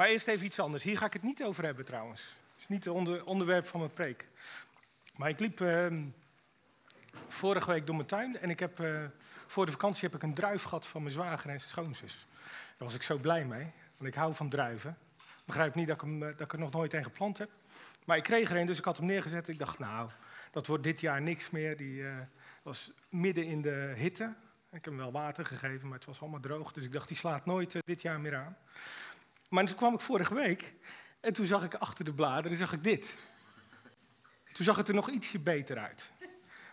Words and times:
Maar 0.00 0.08
eerst 0.08 0.26
even 0.26 0.46
iets 0.46 0.58
anders. 0.58 0.82
Hier 0.82 0.98
ga 0.98 1.06
ik 1.06 1.12
het 1.12 1.22
niet 1.22 1.42
over 1.42 1.64
hebben 1.64 1.84
trouwens. 1.84 2.20
Het 2.52 2.60
is 2.60 2.68
niet 2.68 2.84
het 2.84 2.94
onder, 2.94 3.24
onderwerp 3.24 3.66
van 3.66 3.80
mijn 3.80 3.92
preek. 3.92 4.28
Maar 5.16 5.28
ik 5.28 5.40
liep 5.40 5.60
ehm, 5.60 6.02
vorige 7.26 7.70
week 7.70 7.86
door 7.86 7.94
mijn 7.94 8.06
tuin 8.06 8.38
en 8.38 8.50
ik 8.50 8.58
heb, 8.58 8.80
eh, 8.80 9.04
voor 9.46 9.66
de 9.66 9.72
vakantie 9.72 10.08
heb 10.08 10.14
ik 10.14 10.22
een 10.22 10.34
druif 10.34 10.62
gehad 10.62 10.86
van 10.86 11.02
mijn 11.02 11.14
zwager 11.14 11.50
en 11.50 11.58
zijn 11.58 11.70
schoonzus. 11.70 12.26
Daar 12.76 12.88
was 12.88 12.94
ik 12.94 13.02
zo 13.02 13.16
blij 13.16 13.44
mee, 13.44 13.72
want 13.96 14.08
ik 14.08 14.14
hou 14.14 14.34
van 14.34 14.48
druiven. 14.48 14.96
Ik 15.16 15.44
begrijp 15.44 15.74
niet 15.74 15.86
dat 15.86 15.96
ik, 15.96 16.02
hem, 16.02 16.22
eh, 16.22 16.28
dat 16.28 16.40
ik 16.40 16.52
er 16.52 16.58
nog 16.58 16.72
nooit 16.72 16.94
een 16.94 17.04
geplant 17.04 17.38
heb. 17.38 17.50
Maar 18.04 18.16
ik 18.16 18.22
kreeg 18.22 18.50
er 18.50 18.56
een, 18.56 18.66
dus 18.66 18.78
ik 18.78 18.84
had 18.84 18.96
hem 18.96 19.06
neergezet. 19.06 19.48
Ik 19.48 19.58
dacht, 19.58 19.78
nou, 19.78 20.10
dat 20.50 20.66
wordt 20.66 20.84
dit 20.84 21.00
jaar 21.00 21.22
niks 21.22 21.50
meer. 21.50 21.76
Die 21.76 22.06
eh, 22.06 22.12
was 22.62 22.90
midden 23.08 23.44
in 23.44 23.62
de 23.62 23.92
hitte. 23.96 24.34
Ik 24.70 24.84
heb 24.84 24.84
hem 24.84 24.96
wel 24.96 25.12
water 25.12 25.46
gegeven, 25.46 25.88
maar 25.88 25.98
het 25.98 26.06
was 26.06 26.20
allemaal 26.20 26.40
droog. 26.40 26.72
Dus 26.72 26.84
ik 26.84 26.92
dacht, 26.92 27.08
die 27.08 27.16
slaat 27.16 27.46
nooit 27.46 27.76
dit 27.84 28.02
jaar 28.02 28.20
meer 28.20 28.36
aan. 28.36 28.56
Maar 29.50 29.66
toen 29.66 29.76
kwam 29.76 29.94
ik 29.94 30.00
vorige 30.00 30.34
week 30.34 30.74
en 31.20 31.32
toen 31.32 31.46
zag 31.46 31.64
ik 31.64 31.74
achter 31.74 32.04
de 32.04 32.14
bladeren 32.14 32.56
zag 32.56 32.72
ik 32.72 32.84
dit. 32.84 33.14
Toen 34.52 34.64
zag 34.64 34.76
het 34.76 34.88
er 34.88 34.94
nog 34.94 35.10
ietsje 35.10 35.38
beter 35.38 35.78
uit. 35.78 36.12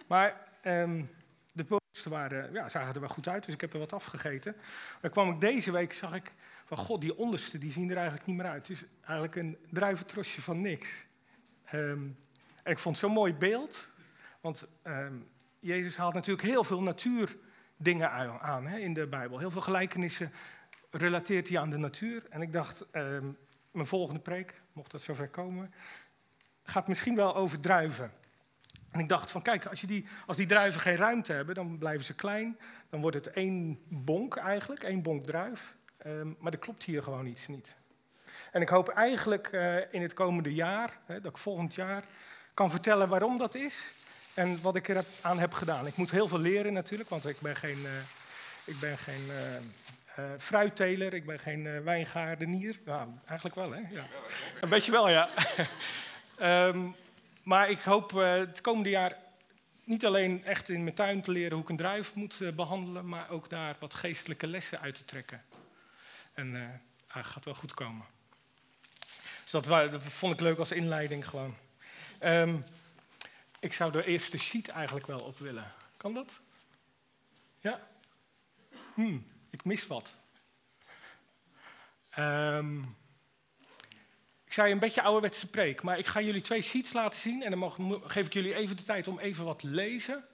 Maar 0.07 0.49
um, 0.63 1.09
de 1.53 1.63
bovenste 1.63 2.09
waren, 2.09 2.53
ja, 2.53 2.69
zagen 2.69 2.93
er 2.93 2.99
wel 2.99 3.09
goed 3.09 3.27
uit, 3.27 3.45
dus 3.45 3.53
ik 3.53 3.61
heb 3.61 3.73
er 3.73 3.79
wat 3.79 3.93
afgegeten. 3.93 4.55
Maar 5.01 5.11
kwam 5.11 5.29
ik 5.29 5.39
deze 5.39 5.71
week, 5.71 5.93
zag 5.93 6.13
ik 6.13 6.33
van 6.65 6.77
god, 6.77 7.01
die 7.01 7.17
onderste 7.17 7.57
die 7.57 7.71
zien 7.71 7.89
er 7.89 7.95
eigenlijk 7.95 8.25
niet 8.25 8.37
meer 8.37 8.45
uit. 8.45 8.67
Het 8.67 8.77
is 8.77 8.85
eigenlijk 9.01 9.35
een 9.35 9.57
druiventrosje 9.69 10.41
van 10.41 10.61
niks. 10.61 11.05
Um, 11.73 12.17
en 12.63 12.71
ik 12.71 12.79
vond 12.79 12.97
zo'n 12.97 13.11
mooi 13.11 13.33
beeld, 13.33 13.87
want 14.41 14.67
um, 14.83 15.27
Jezus 15.59 15.97
haalt 15.97 16.13
natuurlijk 16.13 16.47
heel 16.47 16.63
veel 16.63 16.81
natuurdingen 16.81 18.11
aan 18.41 18.67
hè, 18.67 18.77
in 18.77 18.93
de 18.93 19.07
Bijbel. 19.07 19.39
Heel 19.39 19.51
veel 19.51 19.61
gelijkenissen 19.61 20.31
relateert 20.97 21.47
hij 21.47 21.59
aan 21.59 21.69
de 21.69 21.77
natuur. 21.77 22.23
En 22.29 22.41
ik 22.41 22.51
dacht, 22.51 22.85
mijn 23.71 23.85
volgende 23.85 24.21
preek, 24.21 24.61
mocht 24.73 24.91
dat 24.91 25.01
zover 25.01 25.27
komen, 25.27 25.73
gaat 26.63 26.87
misschien 26.87 27.15
wel 27.15 27.35
over 27.35 27.59
druiven. 27.59 28.11
En 28.91 28.99
ik 28.99 29.09
dacht 29.09 29.31
van, 29.31 29.41
kijk, 29.41 29.65
als, 29.65 29.81
je 29.81 29.87
die, 29.87 30.07
als 30.25 30.37
die 30.37 30.45
druiven 30.45 30.81
geen 30.81 30.95
ruimte 30.95 31.33
hebben, 31.33 31.55
dan 31.55 31.77
blijven 31.77 32.05
ze 32.05 32.13
klein. 32.13 32.57
Dan 32.89 33.01
wordt 33.01 33.15
het 33.15 33.27
één 33.27 33.79
bonk 33.87 34.35
eigenlijk, 34.35 34.83
één 34.83 35.01
bonk 35.01 35.25
druif. 35.25 35.75
Um, 36.05 36.35
maar 36.39 36.51
dat 36.51 36.59
klopt 36.59 36.83
hier 36.83 37.03
gewoon 37.03 37.25
iets 37.25 37.47
niet. 37.47 37.75
En 38.51 38.61
ik 38.61 38.69
hoop 38.69 38.89
eigenlijk 38.89 39.51
uh, 39.51 39.93
in 39.93 40.01
het 40.01 40.13
komende 40.13 40.53
jaar, 40.53 40.99
hè, 41.05 41.21
dat 41.21 41.31
ik 41.31 41.37
volgend 41.37 41.75
jaar 41.75 42.03
kan 42.53 42.69
vertellen 42.69 43.07
waarom 43.07 43.37
dat 43.37 43.55
is. 43.55 43.93
En 44.33 44.61
wat 44.61 44.75
ik 44.75 44.87
er 44.87 45.05
aan 45.21 45.39
heb 45.39 45.53
gedaan. 45.53 45.87
Ik 45.87 45.95
moet 45.95 46.11
heel 46.11 46.27
veel 46.27 46.39
leren 46.39 46.73
natuurlijk, 46.73 47.09
want 47.09 47.27
ik 47.27 47.39
ben 47.39 47.55
geen, 47.55 47.77
uh, 47.77 47.91
ik 48.65 48.79
ben 48.79 48.97
geen 48.97 49.25
uh, 49.27 49.35
fruitteler, 50.37 51.13
ik 51.13 51.25
ben 51.25 51.39
geen 51.39 51.83
wijngaardenier. 51.83 52.79
Ja, 52.85 53.07
eigenlijk 53.25 53.55
wel, 53.55 53.71
hè? 53.71 53.81
Ja. 53.89 54.05
Een 54.61 54.69
beetje 54.69 54.91
wel, 54.91 55.09
ja. 55.09 55.29
um, 56.41 56.95
Maar 57.47 57.69
ik 57.69 57.79
hoop 57.79 58.11
uh, 58.11 58.35
het 58.35 58.61
komende 58.61 58.89
jaar 58.89 59.17
niet 59.83 60.05
alleen 60.05 60.45
echt 60.45 60.69
in 60.69 60.83
mijn 60.83 60.95
tuin 60.95 61.21
te 61.21 61.31
leren 61.31 61.51
hoe 61.51 61.61
ik 61.61 61.69
een 61.69 61.77
druif 61.77 62.15
moet 62.15 62.55
behandelen, 62.55 63.07
maar 63.07 63.29
ook 63.29 63.49
daar 63.49 63.75
wat 63.79 63.93
geestelijke 63.93 64.47
lessen 64.47 64.79
uit 64.79 64.95
te 64.95 65.05
trekken. 65.05 65.43
En 66.33 66.55
uh, 66.55 66.67
ah, 67.07 67.23
gaat 67.23 67.45
wel 67.45 67.53
goed 67.53 67.73
komen. 67.73 68.05
Dus 69.41 69.51
dat, 69.51 69.63
dat, 69.63 70.03
vond 70.03 70.33
ik 70.33 70.39
leuk 70.39 70.57
als 70.57 70.71
inleiding 70.71 71.27
gewoon. 71.27 71.55
Um, 72.23 72.63
ik 73.59 73.73
zou 73.73 73.91
de 73.91 74.05
eerste 74.05 74.37
sheet 74.37 74.67
eigenlijk 74.67 75.07
wel 75.07 75.19
op 75.19 75.39
willen. 75.39 75.71
Kan 75.97 76.13
dat? 76.13 76.39
Ja? 77.59 77.87
Hm, 78.93 79.17
ik 79.49 79.65
mis 79.65 79.87
wat. 79.87 80.13
Um, 82.17 82.97
zei 84.57 84.71
een 84.71 84.79
beetje 84.79 85.01
ouderwetse 85.01 85.47
preek, 85.47 85.81
maar 85.81 85.97
ik 85.97 86.05
ga 86.05 86.21
jullie 86.21 86.41
twee 86.41 86.61
sheets 86.61 86.93
laten 86.93 87.19
zien 87.19 87.43
en 87.43 87.51
dan 87.51 88.01
geef 88.03 88.25
ik 88.25 88.33
jullie 88.33 88.55
even 88.55 88.75
de 88.75 88.83
tijd 88.83 89.07
om 89.07 89.19
even 89.19 89.45
wat 89.45 89.59
te 89.59 89.67
lezen. 89.67 90.25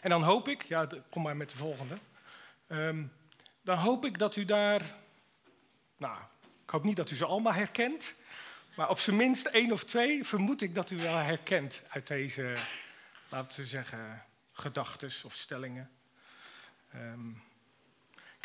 En 0.00 0.10
dan 0.10 0.22
hoop 0.22 0.48
ik, 0.48 0.62
ja, 0.62 0.88
kom 1.10 1.22
maar 1.22 1.36
met 1.36 1.50
de 1.50 1.56
volgende. 1.56 1.98
Um, 2.68 3.12
dan 3.62 3.78
hoop 3.78 4.04
ik 4.04 4.18
dat 4.18 4.36
u 4.36 4.44
daar, 4.44 4.94
nou, 5.96 6.18
ik 6.64 6.70
hoop 6.70 6.84
niet 6.84 6.96
dat 6.96 7.10
u 7.10 7.16
ze 7.16 7.24
allemaal 7.24 7.52
herkent, 7.52 8.14
maar 8.76 8.88
op 8.88 8.98
zijn 8.98 9.16
minst 9.16 9.46
één 9.46 9.72
of 9.72 9.84
twee 9.84 10.24
vermoed 10.24 10.62
ik 10.62 10.74
dat 10.74 10.90
u 10.90 10.96
wel 10.96 11.16
herkent 11.16 11.80
uit 11.88 12.06
deze, 12.06 12.52
laten 13.28 13.60
we 13.60 13.66
zeggen, 13.66 14.24
gedachten 14.52 15.10
of 15.24 15.34
stellingen. 15.34 15.90
Um, 16.94 17.42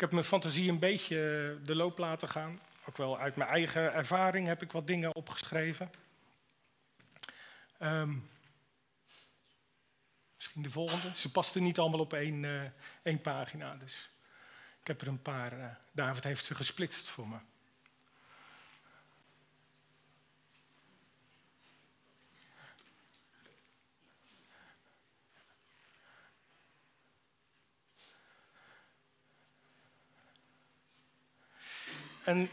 ik 0.00 0.06
heb 0.06 0.14
mijn 0.14 0.30
fantasie 0.30 0.70
een 0.70 0.78
beetje 0.78 1.16
de 1.64 1.74
loop 1.74 1.98
laten 1.98 2.28
gaan. 2.28 2.60
Ook 2.84 2.96
wel 2.96 3.18
uit 3.18 3.36
mijn 3.36 3.50
eigen 3.50 3.92
ervaring 3.92 4.46
heb 4.46 4.62
ik 4.62 4.72
wat 4.72 4.86
dingen 4.86 5.14
opgeschreven. 5.14 5.90
Um, 7.82 8.30
misschien 10.34 10.62
de 10.62 10.70
volgende. 10.70 11.14
Ze 11.14 11.30
pasten 11.30 11.62
niet 11.62 11.78
allemaal 11.78 12.00
op 12.00 12.12
één, 12.12 12.42
uh, 12.42 12.62
één 13.02 13.20
pagina. 13.20 13.76
Dus 13.76 14.10
ik 14.80 14.86
heb 14.86 15.00
er 15.00 15.08
een 15.08 15.22
paar. 15.22 15.58
Uh, 15.58 15.66
David 15.92 16.24
heeft 16.24 16.44
ze 16.44 16.54
gesplitst 16.54 17.08
voor 17.08 17.28
me. 17.28 17.38
En 32.30 32.50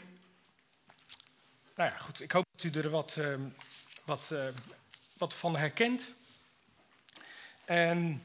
nou 1.75 1.89
ja, 1.89 1.97
goed. 1.97 2.21
Ik 2.21 2.31
hoop 2.31 2.45
dat 2.55 2.63
u 2.63 2.79
er 2.79 2.89
wat, 2.89 3.15
uh, 3.19 3.35
wat, 4.03 4.29
uh, 4.31 4.47
wat 5.17 5.33
van 5.33 5.57
herkent. 5.57 6.13
En 7.65 8.23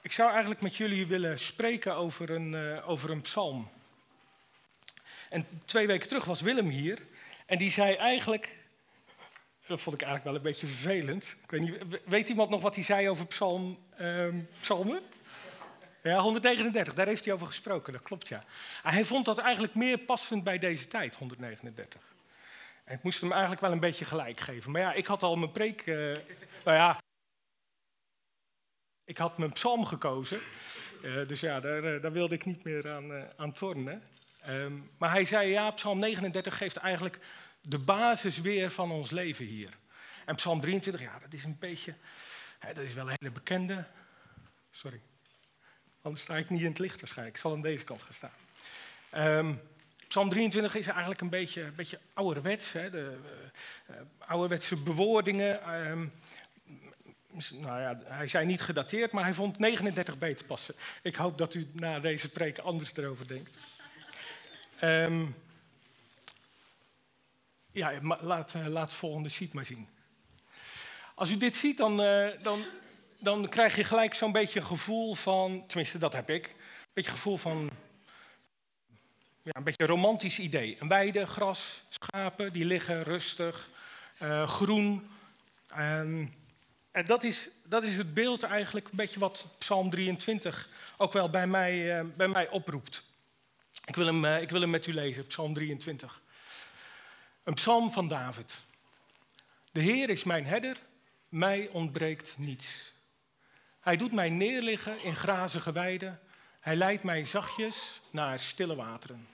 ik 0.00 0.12
zou 0.12 0.30
eigenlijk 0.30 0.60
met 0.60 0.76
jullie 0.76 1.06
willen 1.06 1.38
spreken 1.38 1.94
over 1.94 2.30
een, 2.30 2.52
uh, 2.52 2.88
over 2.88 3.10
een 3.10 3.20
psalm. 3.20 3.68
En 5.28 5.46
twee 5.64 5.86
weken 5.86 6.08
terug 6.08 6.24
was 6.24 6.40
Willem 6.40 6.68
hier. 6.68 6.98
En 7.46 7.58
die 7.58 7.70
zei 7.70 7.94
eigenlijk. 7.94 8.58
Dat 9.66 9.80
vond 9.80 10.00
ik 10.00 10.02
eigenlijk 10.02 10.24
wel 10.24 10.34
een 10.34 10.50
beetje 10.52 10.66
vervelend. 10.66 11.24
Ik 11.42 11.50
weet, 11.50 11.60
niet, 11.60 12.04
weet 12.04 12.28
iemand 12.28 12.50
nog 12.50 12.62
wat 12.62 12.74
hij 12.74 12.84
zei 12.84 13.08
over 13.08 13.26
psalm, 13.26 13.78
ehm, 13.96 14.38
psalmen? 14.60 15.02
Ja, 16.02 16.20
139, 16.20 16.94
daar 16.94 17.06
heeft 17.06 17.24
hij 17.24 17.34
over 17.34 17.46
gesproken, 17.46 17.92
dat 17.92 18.02
klopt 18.02 18.28
ja. 18.28 18.44
En 18.82 18.92
hij 18.92 19.04
vond 19.04 19.24
dat 19.24 19.38
eigenlijk 19.38 19.74
meer 19.74 19.98
passend 19.98 20.44
bij 20.44 20.58
deze 20.58 20.88
tijd, 20.88 21.16
139. 21.16 22.00
En 22.84 22.94
ik 22.94 23.02
moest 23.02 23.20
hem 23.20 23.30
eigenlijk 23.30 23.60
wel 23.60 23.72
een 23.72 23.80
beetje 23.80 24.04
gelijk 24.04 24.40
geven. 24.40 24.70
Maar 24.70 24.80
ja, 24.80 24.92
ik 24.92 25.06
had 25.06 25.22
al 25.22 25.36
mijn 25.36 25.52
preek. 25.52 25.86
Uh, 25.86 26.16
nou 26.64 26.76
ja. 26.76 26.98
Ik 29.04 29.18
had 29.18 29.38
mijn 29.38 29.52
psalm 29.52 29.84
gekozen. 29.84 30.40
Uh, 31.02 31.28
dus 31.28 31.40
ja, 31.40 31.60
daar, 31.60 31.84
uh, 31.84 32.02
daar, 32.02 32.12
wilde 32.12 32.34
ik 32.34 32.44
niet 32.44 32.64
meer 32.64 32.90
aan, 32.90 33.12
aan 33.36 33.52
tornen. 33.52 34.02
Um, 34.48 34.90
maar 34.98 35.10
hij 35.10 35.24
zei: 35.24 35.50
ja, 35.50 35.70
Psalm 35.70 35.98
39 35.98 36.56
geeft 36.56 36.76
eigenlijk 36.76 37.18
de 37.60 37.78
basis 37.78 38.40
weer 38.40 38.70
van 38.70 38.90
ons 38.90 39.10
leven 39.10 39.44
hier. 39.44 39.70
En 40.24 40.34
Psalm 40.34 40.60
23, 40.60 41.00
ja, 41.00 41.18
dat 41.18 41.32
is 41.32 41.44
een 41.44 41.56
beetje. 41.58 41.94
Dat 42.60 42.78
is 42.78 42.94
wel 42.94 43.08
een 43.08 43.16
hele 43.18 43.32
bekende. 43.32 43.84
Sorry. 44.70 45.00
Anders 46.08 46.26
sta 46.26 46.36
ik 46.36 46.50
niet 46.50 46.60
in 46.60 46.68
het 46.68 46.78
licht 46.78 47.00
waarschijnlijk. 47.00 47.36
Ik 47.36 47.42
zal 47.42 47.52
aan 47.52 47.62
deze 47.62 47.84
kant 47.84 48.02
gaan 48.02 48.12
staan. 48.12 48.30
Um, 49.14 49.60
Psalm 50.06 50.28
23 50.28 50.74
is 50.74 50.86
eigenlijk 50.86 51.20
een 51.20 51.28
beetje, 51.28 51.62
een 51.62 51.74
beetje 51.74 51.98
ouderwets. 52.14 52.72
Hè? 52.72 52.90
De, 52.90 53.18
uh, 53.90 53.96
ouderwetse 54.18 54.76
bewoordingen. 54.76 55.60
Uh, 55.60 55.92
nou 57.60 57.80
ja, 57.80 58.00
hij 58.04 58.26
zei 58.26 58.46
niet 58.46 58.60
gedateerd, 58.60 59.12
maar 59.12 59.24
hij 59.24 59.34
vond 59.34 59.58
39 59.58 60.18
beter 60.18 60.46
passen. 60.46 60.74
Ik 61.02 61.14
hoop 61.14 61.38
dat 61.38 61.54
u 61.54 61.68
na 61.72 62.00
deze 62.00 62.28
preek 62.28 62.58
anders 62.58 62.96
erover 62.96 63.28
denkt. 63.28 63.52
Um, 64.82 65.36
ja, 67.72 67.92
laat, 68.20 68.54
uh, 68.54 68.66
laat 68.66 68.90
de 68.90 68.96
volgende 68.96 69.28
sheet 69.28 69.52
maar 69.52 69.64
zien. 69.64 69.88
Als 71.14 71.30
u 71.30 71.36
dit 71.36 71.56
ziet, 71.56 71.76
dan, 71.76 71.96
dan, 72.42 72.64
dan 73.18 73.48
krijg 73.48 73.76
je 73.76 73.84
gelijk 73.84 74.14
zo'n 74.14 74.32
beetje 74.32 74.60
een 74.60 74.66
gevoel 74.66 75.14
van, 75.14 75.64
tenminste 75.66 75.98
dat 75.98 76.12
heb 76.12 76.30
ik, 76.30 76.46
een 76.46 76.54
beetje 76.92 77.10
een 77.10 77.16
gevoel 77.16 77.36
van 77.36 77.70
ja, 79.42 79.50
een 79.52 79.64
beetje 79.64 79.82
een 79.82 79.88
romantisch 79.88 80.38
idee. 80.38 80.76
Een 80.80 80.88
weide, 80.88 81.26
gras, 81.26 81.82
schapen, 81.88 82.52
die 82.52 82.64
liggen 82.64 83.02
rustig, 83.02 83.70
uh, 84.22 84.48
groen. 84.48 85.10
En, 85.66 86.34
en 86.90 87.06
dat, 87.06 87.24
is, 87.24 87.48
dat 87.64 87.84
is 87.84 87.96
het 87.96 88.14
beeld 88.14 88.42
eigenlijk, 88.42 88.88
een 88.88 88.96
beetje 88.96 89.20
wat 89.20 89.46
Psalm 89.58 89.90
23 89.90 90.68
ook 90.96 91.12
wel 91.12 91.30
bij 91.30 91.46
mij, 91.46 91.98
uh, 91.98 92.10
bij 92.16 92.28
mij 92.28 92.48
oproept. 92.48 93.02
Ik 93.84 93.96
wil, 93.96 94.06
hem, 94.06 94.24
uh, 94.24 94.40
ik 94.40 94.50
wil 94.50 94.60
hem 94.60 94.70
met 94.70 94.86
u 94.86 94.94
lezen, 94.94 95.26
Psalm 95.26 95.54
23. 95.54 96.20
Een 97.44 97.54
psalm 97.54 97.90
van 97.90 98.08
David. 98.08 98.60
De 99.72 99.80
Heer 99.80 100.10
is 100.10 100.24
mijn 100.24 100.46
herder, 100.46 100.76
mij 101.28 101.68
ontbreekt 101.72 102.34
niets. 102.36 102.92
Hij 103.80 103.96
doet 103.96 104.12
mij 104.12 104.30
neerliggen 104.30 105.04
in 105.04 105.16
grazige 105.16 105.72
weiden. 105.72 106.20
Hij 106.60 106.76
leidt 106.76 107.02
mij 107.02 107.24
zachtjes 107.24 108.00
naar 108.10 108.40
stille 108.40 108.74
wateren. 108.74 109.28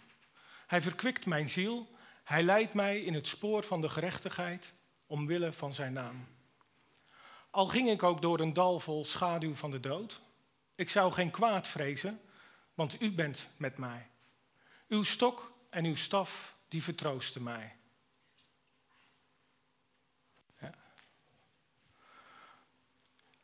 Hij 0.67 0.83
verkwikt 0.83 1.27
mijn 1.27 1.49
ziel. 1.49 1.89
Hij 2.25 2.43
leidt 2.43 2.75
mij 2.75 3.01
in 3.01 3.15
het 3.15 3.27
spoor 3.27 3.63
van 3.63 3.81
de 3.81 3.89
gerechtigheid 3.89 4.73
omwille 5.07 5.53
van 5.53 5.75
zijn 5.75 5.93
naam. 5.93 6.27
Al 7.51 7.67
ging 7.67 7.91
ik 7.91 8.03
ook 8.03 8.23
door 8.23 8.41
een 8.41 8.53
dal 8.53 8.81
vol 8.81 9.05
schaduw 9.05 9.55
van 9.55 9.71
de 9.71 9.81
dood, 9.81 10.21
ik 10.75 10.91
zou 10.91 11.13
geen 11.13 11.31
kwaad 11.31 11.69
vrezen, 11.69 12.21
want 12.75 13.01
u 13.01 13.13
bent 13.13 13.49
met 13.57 13.77
mij. 13.77 14.07
Uw 14.89 15.03
stok 15.03 15.53
en 15.71 15.85
uw 15.85 15.97
staf, 15.97 16.57
die 16.69 16.83
vertroosten 16.83 17.43
mij. 17.43 17.77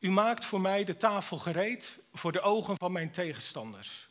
U 0.00 0.10
maakt 0.10 0.44
voor 0.44 0.60
mij 0.60 0.84
de 0.84 0.96
tafel 0.96 1.38
gereed 1.38 1.98
voor 2.12 2.32
de 2.32 2.40
ogen 2.40 2.76
van 2.76 2.92
mijn 2.92 3.10
tegenstanders. 3.10 4.08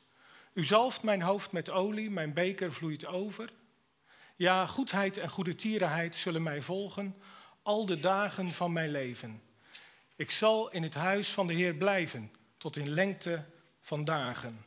U 0.54 0.64
zalft 0.64 1.04
mijn 1.04 1.22
hoofd 1.22 1.52
met 1.52 1.70
olie, 1.70 2.10
mijn 2.10 2.34
beker 2.34 2.74
vloeit 2.74 3.06
over. 3.06 3.50
Ja, 4.36 4.68
goedheid 4.68 5.18
en 5.18 5.30
goede 5.30 5.56
tierenheid 5.56 6.16
zullen 6.16 6.44
mij 6.44 6.62
volgen 6.62 7.16
al 7.62 7.86
de 7.86 8.00
dagen 8.00 8.50
van 8.50 8.74
mijn 8.74 8.92
leven. 8.92 9.42
Ik 10.16 10.32
zal 10.32 10.72
in 10.72 10.84
het 10.84 10.94
huis 10.94 11.30
van 11.30 11.48
de 11.48 11.54
Heer 11.54 11.74
blijven 11.74 12.32
tot 12.58 12.76
in 12.76 12.90
lengte 12.90 13.46
van 13.82 14.06
dagen. 14.06 14.66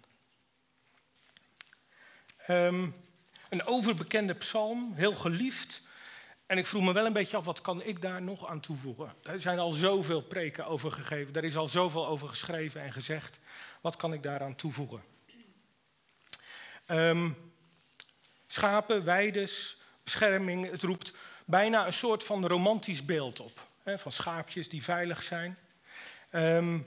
Ehm, 2.46 2.88
een 3.50 3.64
overbekende 3.64 4.34
psalm, 4.34 4.92
heel 4.94 5.14
geliefd. 5.14 5.82
En 6.52 6.58
ik 6.58 6.66
vroeg 6.66 6.82
me 6.82 6.92
wel 6.92 7.06
een 7.06 7.12
beetje 7.12 7.36
af, 7.36 7.44
wat 7.44 7.60
kan 7.60 7.82
ik 7.82 8.02
daar 8.02 8.22
nog 8.22 8.46
aan 8.46 8.60
toevoegen? 8.60 9.14
Er 9.22 9.40
zijn 9.40 9.58
al 9.58 9.72
zoveel 9.72 10.20
preken 10.20 10.66
over 10.66 10.92
gegeven, 10.92 11.34
er 11.34 11.44
is 11.44 11.56
al 11.56 11.68
zoveel 11.68 12.06
over 12.06 12.28
geschreven 12.28 12.82
en 12.82 12.92
gezegd. 12.92 13.38
Wat 13.80 13.96
kan 13.96 14.12
ik 14.12 14.22
daaraan 14.22 14.54
toevoegen? 14.54 15.02
Um, 16.88 17.36
schapen, 18.46 19.04
weides, 19.04 19.78
bescherming, 20.04 20.70
het 20.70 20.82
roept 20.82 21.14
bijna 21.44 21.86
een 21.86 21.92
soort 21.92 22.24
van 22.24 22.46
romantisch 22.46 23.04
beeld 23.04 23.40
op. 23.40 23.66
Hè, 23.82 23.98
van 23.98 24.12
schaapjes 24.12 24.68
die 24.68 24.82
veilig 24.82 25.22
zijn. 25.22 25.58
Um, 26.32 26.86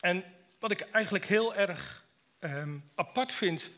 en 0.00 0.24
wat 0.58 0.70
ik 0.70 0.80
eigenlijk 0.80 1.26
heel 1.26 1.54
erg 1.54 2.04
um, 2.40 2.90
apart 2.94 3.32
vind 3.32 3.70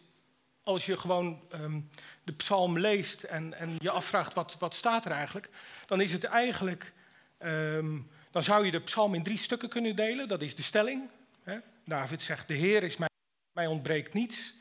als 0.65 0.87
je 0.87 0.97
gewoon 0.97 1.43
um, 1.53 1.89
de 2.23 2.33
psalm 2.33 2.79
leest 2.79 3.23
en, 3.23 3.55
en 3.55 3.77
je 3.79 3.91
afvraagt 3.91 4.35
wat, 4.35 4.57
wat 4.59 4.75
staat 4.75 5.05
er 5.05 5.11
eigenlijk, 5.11 5.49
dan 5.87 6.01
is 6.01 6.13
het 6.13 6.25
eigenlijk, 6.25 6.93
um, 7.39 8.11
dan 8.31 8.43
zou 8.43 8.65
je 8.65 8.71
de 8.71 8.81
psalm 8.81 9.15
in 9.15 9.23
drie 9.23 9.39
stukken 9.39 9.69
kunnen 9.69 9.97
delen. 9.97 10.29
Dat 10.29 10.43
is 10.43 10.55
de 10.55 10.63
stelling. 10.63 11.09
Hè? 11.43 11.59
David 11.85 12.23
zegt, 12.23 12.49
de 12.49 12.55
Heer 12.55 12.83
is 12.83 12.97
mij, 12.97 13.09
mij 13.53 13.67
ontbreekt 13.67 14.15
niets. 14.15 14.55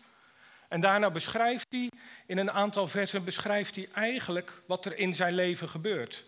En 0.68 0.82
daarna 0.82 1.12
beschrijft 1.12 1.66
hij, 1.70 1.90
in 2.26 2.38
een 2.38 2.52
aantal 2.52 2.88
versen 2.88 3.24
beschrijft 3.24 3.76
hij 3.76 3.90
eigenlijk 3.94 4.62
wat 4.68 4.86
er 4.86 4.98
in 4.98 5.16
zijn 5.16 5.34
leven 5.34 5.70
gebeurt. 5.70 6.26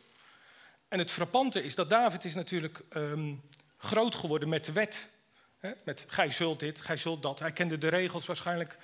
En 0.88 1.00
het 1.00 1.12
frappante 1.12 1.64
is 1.64 1.76
dat 1.76 1.90
David 1.90 2.26
is 2.26 2.34
natuurlijk 2.36 2.82
um, 2.94 3.42
groot 3.78 4.16
geworden 4.16 4.50
met 4.50 4.66
de 4.66 4.72
wet. 4.72 5.08
Hè? 5.58 5.72
Met 5.86 6.06
gij 6.08 6.30
zult 6.30 6.60
dit, 6.60 6.82
gij 6.82 6.98
zult 6.98 7.22
dat. 7.22 7.40
Hij 7.40 7.52
kende 7.52 7.78
de 7.78 7.88
regels 7.88 8.26
waarschijnlijk 8.26 8.78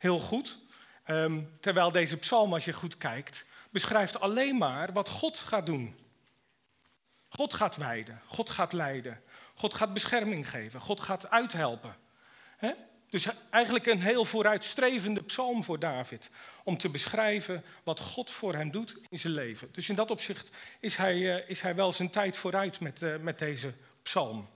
heel 0.00 0.18
goed. 0.18 0.58
Um, 1.06 1.56
terwijl 1.60 1.90
deze 1.90 2.16
psalm, 2.16 2.52
als 2.52 2.64
je 2.64 2.72
goed 2.72 2.96
kijkt, 2.96 3.44
beschrijft 3.70 4.20
alleen 4.20 4.56
maar 4.56 4.92
wat 4.92 5.08
God 5.08 5.38
gaat 5.38 5.66
doen. 5.66 5.98
God 7.28 7.54
gaat 7.54 7.76
wijden, 7.76 8.20
God 8.26 8.50
gaat 8.50 8.72
leiden, 8.72 9.22
God 9.54 9.74
gaat 9.74 9.92
bescherming 9.92 10.50
geven, 10.50 10.80
God 10.80 11.00
gaat 11.00 11.30
uithelpen. 11.30 11.96
He? 12.56 12.72
Dus 13.10 13.26
eigenlijk 13.50 13.86
een 13.86 14.02
heel 14.02 14.24
vooruitstrevende 14.24 15.22
psalm 15.22 15.64
voor 15.64 15.78
David. 15.78 16.30
Om 16.64 16.78
te 16.78 16.88
beschrijven 16.88 17.64
wat 17.84 18.00
God 18.00 18.30
voor 18.30 18.54
hem 18.54 18.70
doet 18.70 18.96
in 19.08 19.18
zijn 19.18 19.32
leven. 19.32 19.68
Dus 19.72 19.88
in 19.88 19.94
dat 19.94 20.10
opzicht 20.10 20.50
is 20.80 20.96
hij, 20.96 21.16
uh, 21.16 21.48
is 21.48 21.60
hij 21.60 21.74
wel 21.74 21.92
zijn 21.92 22.10
tijd 22.10 22.36
vooruit 22.36 22.80
met, 22.80 23.02
uh, 23.02 23.16
met 23.16 23.38
deze 23.38 23.74
psalm. 24.02 24.48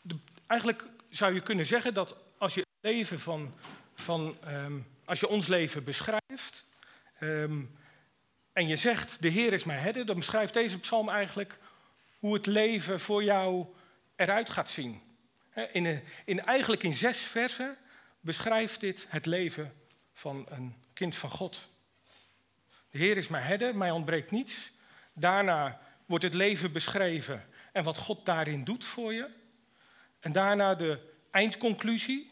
De, 0.00 0.16
eigenlijk 0.46 0.86
zou 1.16 1.34
je 1.34 1.40
kunnen 1.40 1.66
zeggen 1.66 1.94
dat 1.94 2.16
als 2.38 2.54
je 2.54 2.60
het 2.60 2.92
leven 2.92 3.20
van, 3.20 3.54
van 3.94 4.36
um, 4.46 4.86
als 5.04 5.20
je 5.20 5.28
ons 5.28 5.46
leven 5.46 5.84
beschrijft, 5.84 6.64
um, 7.20 7.78
en 8.52 8.68
je 8.68 8.76
zegt, 8.76 9.22
de 9.22 9.28
Heer 9.28 9.52
is 9.52 9.64
mijn 9.64 9.80
herder, 9.80 10.06
dan 10.06 10.16
beschrijft 10.16 10.54
deze 10.54 10.78
psalm 10.78 11.08
eigenlijk 11.08 11.58
hoe 12.18 12.34
het 12.34 12.46
leven 12.46 13.00
voor 13.00 13.24
jou 13.24 13.66
eruit 14.16 14.50
gaat 14.50 14.70
zien. 14.70 15.02
In, 15.72 16.02
in, 16.24 16.44
eigenlijk 16.44 16.82
in 16.82 16.92
zes 16.92 17.18
versen 17.18 17.76
beschrijft 18.20 18.80
dit 18.80 19.06
het 19.08 19.26
leven 19.26 19.72
van 20.12 20.46
een 20.50 20.74
kind 20.92 21.16
van 21.16 21.30
God. 21.30 21.68
De 22.90 22.98
Heer 22.98 23.16
is 23.16 23.28
mijn 23.28 23.44
herder, 23.44 23.76
mij 23.76 23.90
ontbreekt 23.90 24.30
niets. 24.30 24.72
Daarna 25.12 25.80
wordt 26.06 26.24
het 26.24 26.34
leven 26.34 26.72
beschreven 26.72 27.44
en 27.72 27.84
wat 27.84 27.98
God 27.98 28.26
daarin 28.26 28.64
doet 28.64 28.84
voor 28.84 29.12
je. 29.12 29.28
En 30.24 30.32
daarna 30.32 30.74
de 30.74 30.98
eindconclusie. 31.30 32.30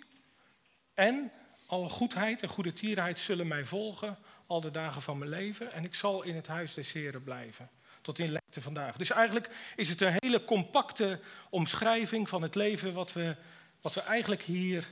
En 0.95 1.33
alle 1.67 1.89
goedheid 1.89 2.43
en 2.43 2.49
goede 2.49 2.73
tierheid 2.73 3.19
zullen 3.19 3.47
mij 3.47 3.65
volgen 3.65 4.19
al 4.47 4.61
de 4.61 4.71
dagen 4.71 5.03
van 5.03 5.19
mijn 5.19 5.31
leven. 5.31 5.73
En 5.73 5.85
ik 5.85 5.95
zal 5.95 6.23
in 6.23 6.35
het 6.35 6.47
huis 6.47 6.75
des 6.75 6.93
Heren 6.93 7.23
blijven. 7.23 7.71
Tot 8.01 8.19
in 8.19 8.31
lengte 8.31 8.61
vandaag. 8.61 8.97
Dus 8.97 9.11
eigenlijk 9.11 9.49
is 9.77 9.89
het 9.89 10.01
een 10.01 10.17
hele 10.19 10.45
compacte 10.45 11.21
omschrijving 11.51 12.29
van 12.29 12.43
het 12.43 12.55
leven 12.55 12.93
wat 12.93 13.13
we, 13.13 13.37
wat 13.81 13.95
we 13.95 14.01
eigenlijk 14.01 14.43
hier 14.43 14.89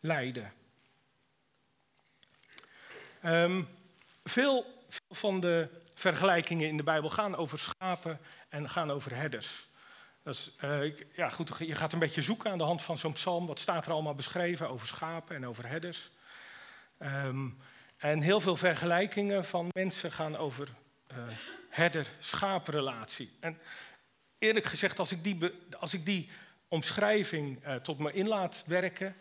leiden. 0.00 0.52
Um, 3.24 3.68
veel, 4.24 4.84
veel 4.88 5.16
van 5.16 5.40
de 5.40 5.68
vergelijkingen 5.94 6.68
in 6.68 6.76
de 6.76 6.82
Bijbel 6.82 7.10
gaan 7.10 7.36
over 7.36 7.58
schapen 7.58 8.20
en 8.48 8.70
gaan 8.70 8.90
over 8.90 9.14
herders. 9.14 9.68
Dus, 10.22 10.56
ja, 11.12 11.28
goed, 11.28 11.52
je 11.58 11.74
gaat 11.74 11.92
een 11.92 11.98
beetje 11.98 12.22
zoeken 12.22 12.50
aan 12.50 12.58
de 12.58 12.64
hand 12.64 12.82
van 12.82 12.98
zo'n 12.98 13.12
psalm. 13.12 13.46
Wat 13.46 13.58
staat 13.58 13.86
er 13.86 13.92
allemaal 13.92 14.14
beschreven 14.14 14.68
over 14.68 14.88
schapen 14.88 15.36
en 15.36 15.46
over 15.46 15.68
herders? 15.68 16.10
Um, 16.98 17.58
en 17.96 18.20
heel 18.20 18.40
veel 18.40 18.56
vergelijkingen 18.56 19.44
van 19.44 19.68
mensen 19.72 20.12
gaan 20.12 20.36
over 20.36 20.68
uh, 21.12 21.18
herder-schapenrelatie. 21.68 23.36
En 23.40 23.58
eerlijk 24.38 24.66
gezegd, 24.66 24.98
als 24.98 25.12
ik 25.12 25.24
die, 25.24 25.38
als 25.78 25.94
ik 25.94 26.04
die 26.04 26.30
omschrijving 26.68 27.66
uh, 27.66 27.74
tot 27.74 27.98
me 27.98 28.12
in 28.12 28.28
laat 28.28 28.62
werken, 28.66 29.16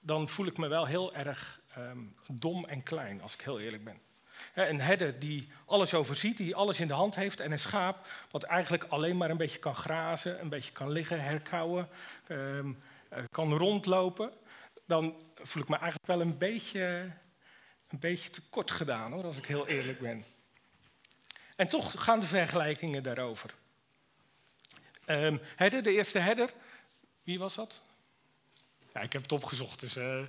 dan 0.00 0.28
voel 0.28 0.46
ik 0.46 0.56
me 0.56 0.68
wel 0.68 0.86
heel 0.86 1.14
erg 1.14 1.60
um, 1.78 2.14
dom 2.26 2.64
en 2.64 2.82
klein, 2.82 3.22
als 3.22 3.34
ik 3.34 3.40
heel 3.40 3.60
eerlijk 3.60 3.84
ben. 3.84 4.11
Een 4.54 4.80
herder 4.80 5.18
die 5.18 5.48
alles 5.64 5.94
overziet, 5.94 6.36
die 6.36 6.54
alles 6.54 6.80
in 6.80 6.88
de 6.88 6.94
hand 6.94 7.14
heeft. 7.14 7.40
En 7.40 7.52
een 7.52 7.58
schaap 7.58 8.06
wat 8.30 8.42
eigenlijk 8.42 8.84
alleen 8.84 9.16
maar 9.16 9.30
een 9.30 9.36
beetje 9.36 9.58
kan 9.58 9.74
grazen, 9.74 10.40
een 10.40 10.48
beetje 10.48 10.72
kan 10.72 10.90
liggen, 10.90 11.22
herkauwen, 11.22 11.88
um, 12.28 12.78
kan 13.30 13.56
rondlopen. 13.56 14.32
Dan 14.86 15.22
voel 15.34 15.62
ik 15.62 15.68
me 15.68 15.76
eigenlijk 15.76 16.06
wel 16.06 16.20
een 16.20 16.38
beetje, 16.38 17.10
een 17.88 17.98
beetje 17.98 18.30
tekort 18.30 18.70
gedaan 18.70 19.12
hoor, 19.12 19.24
als 19.24 19.36
ik 19.36 19.46
heel 19.46 19.68
eerlijk 19.68 20.00
ben. 20.00 20.24
En 21.56 21.68
toch 21.68 22.04
gaan 22.04 22.20
de 22.20 22.26
vergelijkingen 22.26 23.02
daarover. 23.02 23.54
Um, 25.06 25.40
herder, 25.56 25.82
de 25.82 25.92
eerste 25.92 26.18
herder, 26.18 26.50
wie 27.22 27.38
was 27.38 27.54
dat? 27.54 27.82
Ja, 28.92 29.00
ik 29.00 29.12
heb 29.12 29.22
het 29.22 29.32
opgezocht, 29.32 29.80
dus... 29.80 29.96
Uh... 29.96 30.22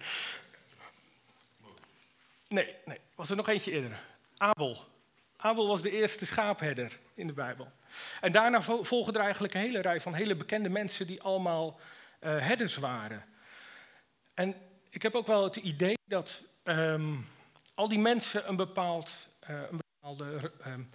Nee, 2.53 2.75
nee, 2.85 2.99
was 3.15 3.29
er 3.29 3.35
nog 3.35 3.47
eentje 3.47 3.71
eerder. 3.71 3.99
Abel. 4.37 4.85
Abel 5.37 5.67
was 5.67 5.81
de 5.81 5.91
eerste 5.91 6.25
schaapherder 6.25 6.99
in 7.13 7.27
de 7.27 7.33
Bijbel. 7.33 7.71
En 8.21 8.31
daarna 8.31 8.61
volgen 8.61 9.13
er 9.13 9.21
eigenlijk 9.21 9.53
een 9.53 9.59
hele 9.59 9.81
rij 9.81 10.01
van 10.01 10.13
hele 10.13 10.35
bekende 10.35 10.69
mensen 10.69 11.07
die 11.07 11.21
allemaal 11.21 11.79
uh, 12.23 12.39
herders 12.39 12.77
waren. 12.77 13.25
En 14.33 14.55
ik 14.89 15.01
heb 15.01 15.15
ook 15.15 15.27
wel 15.27 15.43
het 15.43 15.55
idee 15.55 15.97
dat 16.05 16.41
um, 16.63 17.27
al 17.75 17.87
die 17.87 17.99
mensen 17.99 18.49
een 18.49 18.55
bepaald, 18.55 19.27
uh, 19.49 19.61
een 19.69 19.81
bepaalde 19.91 20.51
um, 20.67 20.89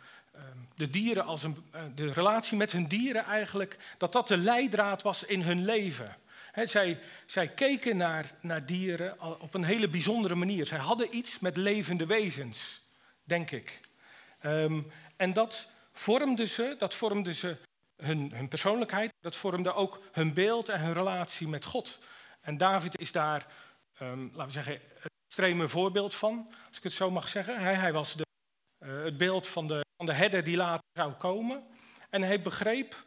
de 0.75 0.91
dieren 0.91 1.25
als 1.25 1.43
een, 1.43 1.65
uh, 1.75 1.81
de 1.95 2.13
relatie 2.13 2.57
met 2.57 2.73
hun 2.73 2.87
dieren 2.87 3.25
eigenlijk, 3.25 3.79
dat 3.97 4.13
dat 4.13 4.29
de 4.29 4.37
leidraad 4.37 5.03
was 5.03 5.23
in 5.23 5.43
hun 5.43 5.65
leven. 5.65 6.17
Zij, 6.55 7.01
zij, 7.27 7.49
keken 7.49 7.97
naar, 7.97 8.35
naar 8.41 8.67
dieren 8.67 9.41
op 9.41 9.55
een 9.55 9.65
hele 9.65 9.89
bijzondere 9.89 10.35
manier. 10.35 10.67
Zij 10.67 10.79
hadden 10.79 11.17
iets 11.17 11.39
met 11.39 11.57
levende 11.57 12.07
wezens 12.07 12.87
denk 13.29 13.51
ik. 13.51 13.81
Um, 14.43 14.93
en 15.17 15.33
dat 15.33 15.69
vormde 15.93 16.47
ze, 16.47 16.77
dat 16.79 16.95
vormde 16.95 17.35
ze 17.35 17.57
hun, 17.97 18.33
hun, 18.35 18.49
persoonlijkheid, 18.49 19.13
dat 19.21 19.37
vormde 19.37 19.75
ook 19.75 20.03
hun 20.13 20.35
beeld 20.35 20.69
en 20.69 20.81
hun 20.81 20.93
relatie 20.93 21.49
met 21.49 21.65
God. 21.65 21.99
En 22.41 22.57
David 22.57 22.99
is 22.99 23.13
daar, 23.13 23.47
um, 24.03 24.31
laten 24.35 24.47
we 24.47 24.53
zeggen, 24.53 24.81
het 24.95 25.13
extreme 25.27 25.69
voorbeeld 25.69 26.15
van, 26.15 26.47
als 26.69 26.77
ik 26.77 26.83
het 26.83 26.93
zo 26.93 27.11
mag 27.11 27.29
zeggen. 27.29 27.61
Hij, 27.61 27.75
hij 27.75 27.93
was 27.93 28.15
de, 28.17 28.27
uh, 28.85 29.05
het 29.05 29.17
beeld 29.17 29.49
van 29.49 29.69
de, 29.69 29.85
van 29.97 30.07
de 30.07 30.13
herder 30.13 30.45
die 30.45 30.57
later 30.57 30.85
zou 30.93 31.13
komen. 31.13 31.67
En 32.11 32.23
hij 32.23 32.43
begreep, 32.43 33.05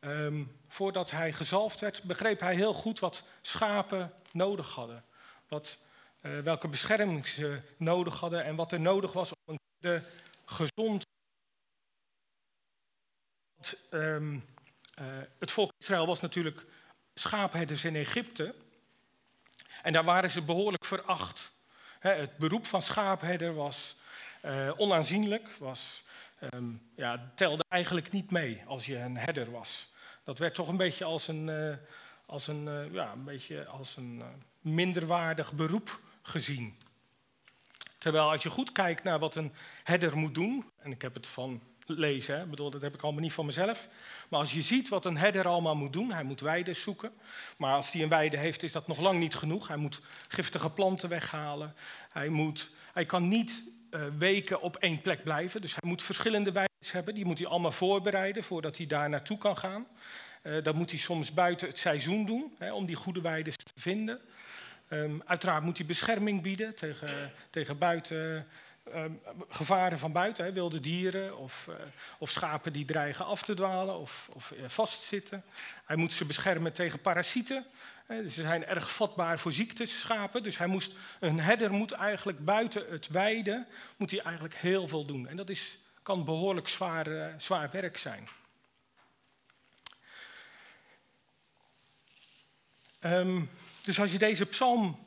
um, 0.00 0.60
voordat 0.68 1.10
hij 1.10 1.32
gezalfd 1.32 1.80
werd, 1.80 2.02
begreep 2.02 2.40
hij 2.40 2.54
heel 2.54 2.74
goed 2.74 2.98
wat 2.98 3.22
schapen 3.42 4.12
nodig 4.32 4.74
hadden. 4.74 5.04
Wat 5.48 5.78
uh, 6.22 6.40
welke 6.40 6.68
bescherming 6.68 7.28
ze 7.28 7.60
nodig 7.76 8.20
hadden 8.20 8.44
en 8.44 8.56
wat 8.56 8.72
er 8.72 8.80
nodig 8.80 9.12
was 9.12 9.30
om 9.30 9.54
een 9.54 9.58
kudde 9.80 10.06
gezond. 10.44 11.06
Um, 13.90 14.44
het 15.38 15.52
volk 15.52 15.72
Israël 15.78 16.06
was 16.06 16.20
natuurlijk 16.20 16.66
schaapherders 17.14 17.84
in 17.84 17.96
Egypte. 17.96 18.54
En 19.82 19.92
daar 19.92 20.04
waren 20.04 20.30
ze 20.30 20.42
behoorlijk 20.42 20.84
veracht. 20.84 21.52
het 21.98 22.36
beroep 22.36 22.66
van 22.66 22.82
schaapherder 22.82 23.54
was 23.54 23.96
uh, 24.44 24.70
onaanzienlijk, 24.76 25.48
was, 25.58 26.04
um, 26.40 26.82
ja, 26.96 27.32
telde 27.34 27.64
eigenlijk 27.68 28.12
niet 28.12 28.30
mee 28.30 28.60
als 28.66 28.86
je 28.86 28.98
een 28.98 29.16
herder 29.16 29.50
was. 29.50 29.92
Dat 30.24 30.38
werd 30.38 30.54
toch 30.54 30.68
een 30.68 30.76
beetje 30.76 31.04
als 31.04 31.28
een, 31.28 31.48
uh, 31.48 31.74
als 32.26 32.46
een, 32.46 32.66
uh, 32.66 32.92
ja, 32.92 33.12
een, 33.12 33.24
beetje 33.24 33.66
als 33.66 33.96
een 33.96 34.22
minderwaardig 34.60 35.52
beroep 35.52 36.00
gezien. 36.22 36.78
Terwijl 37.98 38.30
als 38.30 38.42
je 38.42 38.50
goed 38.50 38.72
kijkt 38.72 39.02
naar 39.02 39.18
wat 39.18 39.34
een 39.34 39.52
herder 39.84 40.16
moet 40.16 40.34
doen, 40.34 40.70
en 40.78 40.90
ik 40.90 41.02
heb 41.02 41.14
het 41.14 41.26
van 41.26 41.62
lezen, 41.86 42.38
hè, 42.38 42.46
bedoel, 42.46 42.70
dat 42.70 42.82
heb 42.82 42.94
ik 42.94 43.02
allemaal 43.02 43.22
niet 43.22 43.32
van 43.32 43.46
mezelf. 43.46 43.88
Maar 44.28 44.40
als 44.40 44.52
je 44.52 44.62
ziet 44.62 44.88
wat 44.88 45.04
een 45.04 45.16
herder 45.16 45.46
allemaal 45.46 45.76
moet 45.76 45.92
doen, 45.92 46.12
hij 46.12 46.22
moet 46.22 46.40
weiden 46.40 46.76
zoeken. 46.76 47.12
Maar 47.56 47.74
als 47.74 47.92
hij 47.92 48.02
een 48.02 48.08
weide 48.08 48.36
heeft, 48.36 48.62
is 48.62 48.72
dat 48.72 48.86
nog 48.86 49.00
lang 49.00 49.18
niet 49.18 49.34
genoeg. 49.34 49.68
Hij 49.68 49.76
moet 49.76 50.00
giftige 50.28 50.70
planten 50.70 51.08
weghalen. 51.08 51.74
Hij, 52.10 52.28
moet, 52.28 52.70
hij 52.92 53.06
kan 53.06 53.28
niet 53.28 53.62
uh, 53.90 54.00
weken 54.18 54.60
op 54.60 54.76
één 54.76 55.00
plek 55.00 55.22
blijven. 55.22 55.60
Dus 55.60 55.74
hij 55.74 55.90
moet 55.90 56.02
verschillende 56.02 56.52
weides 56.52 56.92
hebben. 56.92 57.14
Die 57.14 57.24
moet 57.24 57.38
hij 57.38 57.48
allemaal 57.48 57.72
voorbereiden 57.72 58.44
voordat 58.44 58.76
hij 58.76 58.86
daar 58.86 59.08
naartoe 59.08 59.38
kan 59.38 59.58
gaan. 59.58 59.86
Uh, 60.42 60.62
dat 60.62 60.74
moet 60.74 60.90
hij 60.90 60.98
soms 60.98 61.34
buiten 61.34 61.68
het 61.68 61.78
seizoen 61.78 62.26
doen, 62.26 62.54
hè, 62.58 62.72
om 62.72 62.86
die 62.86 62.96
goede 62.96 63.20
weides 63.20 63.56
te 63.56 63.72
vinden. 63.76 64.20
Um, 64.90 65.22
uiteraard 65.26 65.62
moet 65.62 65.78
hij 65.78 65.86
bescherming 65.86 66.42
bieden 66.42 66.74
tegen, 66.74 67.32
tegen 67.50 67.78
buiten, 67.78 68.46
um, 68.94 69.20
gevaren 69.48 69.98
van 69.98 70.12
buiten, 70.12 70.44
hè, 70.44 70.52
wilde 70.52 70.80
dieren 70.80 71.38
of, 71.38 71.66
uh, 71.68 71.74
of, 72.18 72.30
schapen 72.30 72.72
die 72.72 72.84
dreigen 72.84 73.24
af 73.24 73.42
te 73.42 73.54
dwalen 73.54 73.98
of, 73.98 74.28
of 74.32 74.52
uh, 74.56 74.68
vastzitten. 74.68 75.44
Hij 75.84 75.96
moet 75.96 76.12
ze 76.12 76.24
beschermen 76.24 76.72
tegen 76.72 77.00
parasieten. 77.00 77.66
Hè, 78.06 78.28
ze 78.28 78.40
zijn 78.40 78.66
erg 78.66 78.92
vatbaar 78.92 79.38
voor 79.38 79.52
ziektes, 79.52 80.00
schapen. 80.00 80.42
Dus 80.42 80.58
hij 80.58 80.66
moest, 80.66 80.92
een 81.20 81.40
herder 81.40 81.72
moet 81.72 81.92
eigenlijk 81.92 82.44
buiten 82.44 82.84
het 82.90 83.08
weiden 83.08 83.66
moet 83.96 84.10
hij 84.10 84.20
eigenlijk 84.20 84.54
heel 84.54 84.88
veel 84.88 85.04
doen. 85.04 85.28
En 85.28 85.36
dat 85.36 85.48
is, 85.48 85.78
kan 86.02 86.24
behoorlijk 86.24 86.68
zwaar, 86.68 87.08
uh, 87.08 87.26
zwaar 87.36 87.70
werk 87.70 87.96
zijn. 87.96 88.28
Um, 93.04 93.50
dus 93.82 94.00
als 94.00 94.12
je 94.12 94.18
deze 94.18 94.46
psalm 94.46 94.98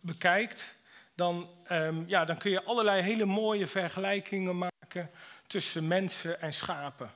bekijkt, 0.00 0.74
dan, 1.14 1.50
um, 1.70 2.04
ja, 2.06 2.24
dan 2.24 2.38
kun 2.38 2.50
je 2.50 2.64
allerlei 2.64 3.02
hele 3.02 3.24
mooie 3.24 3.66
vergelijkingen 3.66 4.58
maken 4.58 5.10
tussen 5.46 5.88
mensen 5.88 6.40
en 6.40 6.52
schapen. 6.52 7.10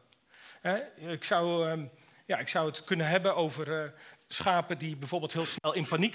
Ik, 0.97 1.25
zou, 1.25 1.71
um, 1.71 1.91
ja, 2.27 2.39
ik 2.39 2.49
zou 2.49 2.67
het 2.67 2.85
kunnen 2.85 3.07
hebben 3.07 3.37
over 3.37 3.85
uh, 3.85 3.91
schapen 4.29 4.79
die 4.79 4.97
bijvoorbeeld 4.97 5.33
heel 5.33 5.45
snel 5.45 5.73
in 5.73 5.87
paniek 5.87 6.15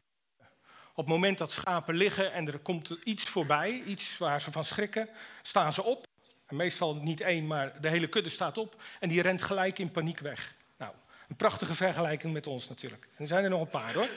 op 0.91 1.07
het 1.07 1.15
moment 1.15 1.37
dat 1.37 1.51
schapen 1.51 1.95
liggen 1.95 2.33
en 2.33 2.47
er 2.47 2.59
komt 2.59 2.97
iets 3.03 3.23
voorbij, 3.23 3.83
iets 3.85 4.17
waar 4.17 4.41
ze 4.41 4.51
van 4.51 4.65
schrikken, 4.65 5.09
staan 5.41 5.73
ze 5.73 5.83
op. 5.83 6.03
En 6.45 6.55
meestal 6.55 6.95
niet 6.95 7.21
één, 7.21 7.47
maar 7.47 7.81
de 7.81 7.89
hele 7.89 8.07
kudde 8.07 8.29
staat 8.29 8.57
op 8.57 8.81
en 8.99 9.09
die 9.09 9.21
rent 9.21 9.41
gelijk 9.41 9.79
in 9.79 9.91
paniek 9.91 10.19
weg. 10.19 10.55
Nou, 10.77 10.93
een 11.27 11.35
prachtige 11.35 11.75
vergelijking 11.75 12.33
met 12.33 12.47
ons 12.47 12.69
natuurlijk. 12.69 13.03
En 13.03 13.17
er 13.17 13.27
zijn 13.27 13.43
er 13.43 13.49
nog 13.49 13.61
een 13.61 13.67
paar 13.67 13.93
hoor. 13.93 14.07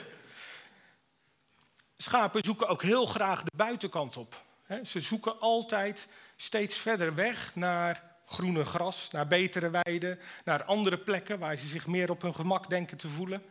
Schapen 1.97 2.43
zoeken 2.43 2.67
ook 2.67 2.81
heel 2.81 3.05
graag 3.05 3.43
de 3.43 3.51
buitenkant 3.55 4.17
op. 4.17 4.43
Ze 4.83 4.99
zoeken 4.99 5.39
altijd 5.39 6.07
steeds 6.35 6.77
verder 6.77 7.15
weg 7.15 7.55
naar 7.55 8.15
groener 8.25 8.65
gras, 8.65 9.09
naar 9.11 9.27
betere 9.27 9.69
weiden, 9.69 10.19
naar 10.43 10.63
andere 10.63 10.97
plekken 10.97 11.39
waar 11.39 11.55
ze 11.55 11.67
zich 11.67 11.87
meer 11.87 12.09
op 12.09 12.21
hun 12.21 12.35
gemak 12.35 12.69
denken 12.69 12.97
te 12.97 13.07
voelen. 13.07 13.43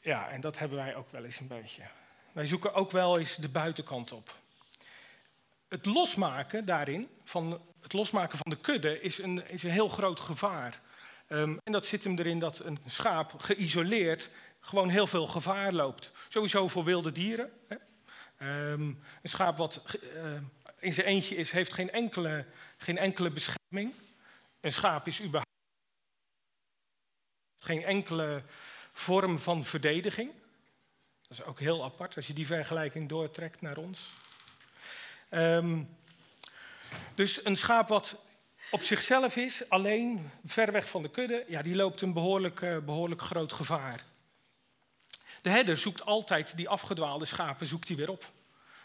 Ja, 0.00 0.28
en 0.28 0.40
dat 0.40 0.58
hebben 0.58 0.78
wij 0.78 0.96
ook 0.96 1.10
wel 1.10 1.24
eens 1.24 1.40
een 1.40 1.48
beetje. 1.48 1.82
Wij 2.32 2.46
zoeken 2.46 2.74
ook 2.74 2.90
wel 2.90 3.18
eens 3.18 3.36
de 3.36 3.48
buitenkant 3.48 4.12
op. 4.12 4.34
Het 5.68 5.86
losmaken 5.86 6.64
daarin, 6.64 7.08
van 7.24 7.60
het 7.80 7.92
losmaken 7.92 8.38
van 8.38 8.50
de 8.50 8.60
kudde, 8.60 9.00
is 9.00 9.18
een, 9.18 9.48
is 9.48 9.62
een 9.62 9.70
heel 9.70 9.88
groot 9.88 10.20
gevaar. 10.20 10.80
Um, 11.28 11.60
en 11.64 11.72
dat 11.72 11.86
zit 11.86 12.04
hem 12.04 12.18
erin 12.18 12.38
dat 12.38 12.58
een 12.58 12.78
schaap 12.86 13.32
geïsoleerd 13.38 14.30
gewoon 14.66 14.88
heel 14.88 15.06
veel 15.06 15.26
gevaar 15.26 15.72
loopt. 15.72 16.12
Sowieso 16.28 16.68
voor 16.68 16.84
wilde 16.84 17.12
dieren. 17.12 17.52
Hè. 17.68 17.76
Um, 18.72 19.02
een 19.22 19.28
schaap 19.28 19.56
wat 19.56 19.82
uh, 20.14 20.32
in 20.78 20.92
zijn 20.92 21.06
eentje 21.06 21.36
is, 21.36 21.50
heeft 21.50 21.72
geen 21.72 21.90
enkele, 21.90 22.46
geen 22.78 22.98
enkele 22.98 23.30
bescherming. 23.30 23.94
Een 24.60 24.72
schaap 24.72 25.06
is 25.06 25.20
überhaupt 25.20 25.54
geen 27.56 27.84
enkele 27.84 28.42
vorm 28.92 29.38
van 29.38 29.64
verdediging. 29.64 30.32
Dat 31.28 31.38
is 31.38 31.44
ook 31.44 31.60
heel 31.60 31.84
apart 31.84 32.16
als 32.16 32.26
je 32.26 32.32
die 32.32 32.46
vergelijking 32.46 33.08
doortrekt 33.08 33.60
naar 33.60 33.76
ons. 33.76 34.12
Um, 35.30 35.96
dus 37.14 37.44
een 37.44 37.56
schaap 37.56 37.88
wat 37.88 38.16
op 38.70 38.82
zichzelf 38.82 39.36
is, 39.36 39.68
alleen 39.68 40.30
ver 40.44 40.72
weg 40.72 40.88
van 40.88 41.02
de 41.02 41.10
kudde, 41.10 41.44
ja, 41.48 41.62
die 41.62 41.74
loopt 41.74 42.00
een 42.00 42.12
behoorlijk, 42.12 42.60
uh, 42.60 42.78
behoorlijk 42.78 43.22
groot 43.22 43.52
gevaar. 43.52 44.04
De 45.46 45.52
herder 45.52 45.78
zoekt 45.78 46.04
altijd 46.04 46.56
die 46.56 46.68
afgedwaalde 46.68 47.24
schapen 47.24 47.66
zoekt 47.66 47.88
hij 47.88 47.96
weer 47.96 48.10
op. 48.10 48.32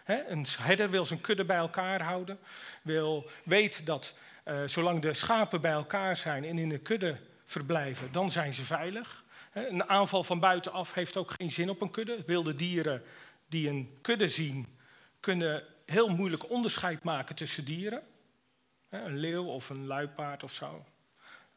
een 0.05 0.45
herder 0.59 0.89
wil 0.89 1.05
zijn 1.05 1.21
kudde 1.21 1.45
bij 1.45 1.57
elkaar 1.57 2.01
houden, 2.01 2.39
wil, 2.81 3.29
weet 3.43 3.85
dat 3.85 4.15
uh, 4.45 4.61
zolang 4.65 5.01
de 5.01 5.13
schapen 5.13 5.61
bij 5.61 5.71
elkaar 5.71 6.17
zijn 6.17 6.45
en 6.45 6.57
in 6.57 6.69
de 6.69 6.77
kudde 6.77 7.17
verblijven, 7.45 8.11
dan 8.11 8.31
zijn 8.31 8.53
ze 8.53 8.63
veilig. 8.63 9.23
een 9.53 9.89
aanval 9.89 10.23
van 10.23 10.39
buitenaf 10.39 10.93
heeft 10.93 11.17
ook 11.17 11.31
geen 11.31 11.51
zin 11.51 11.69
op 11.69 11.81
een 11.81 11.91
kudde. 11.91 12.23
Wilde 12.25 12.53
dieren 12.53 13.03
die 13.47 13.69
een 13.69 13.97
kudde 14.01 14.29
zien, 14.29 14.77
kunnen 15.19 15.63
heel 15.85 16.07
moeilijk 16.07 16.49
onderscheid 16.49 17.03
maken 17.03 17.35
tussen 17.35 17.65
dieren. 17.65 18.01
een 18.89 19.17
leeuw 19.17 19.45
of 19.45 19.69
een 19.69 19.85
luipaard 19.87 20.43
of 20.43 20.53
zo. 20.53 20.85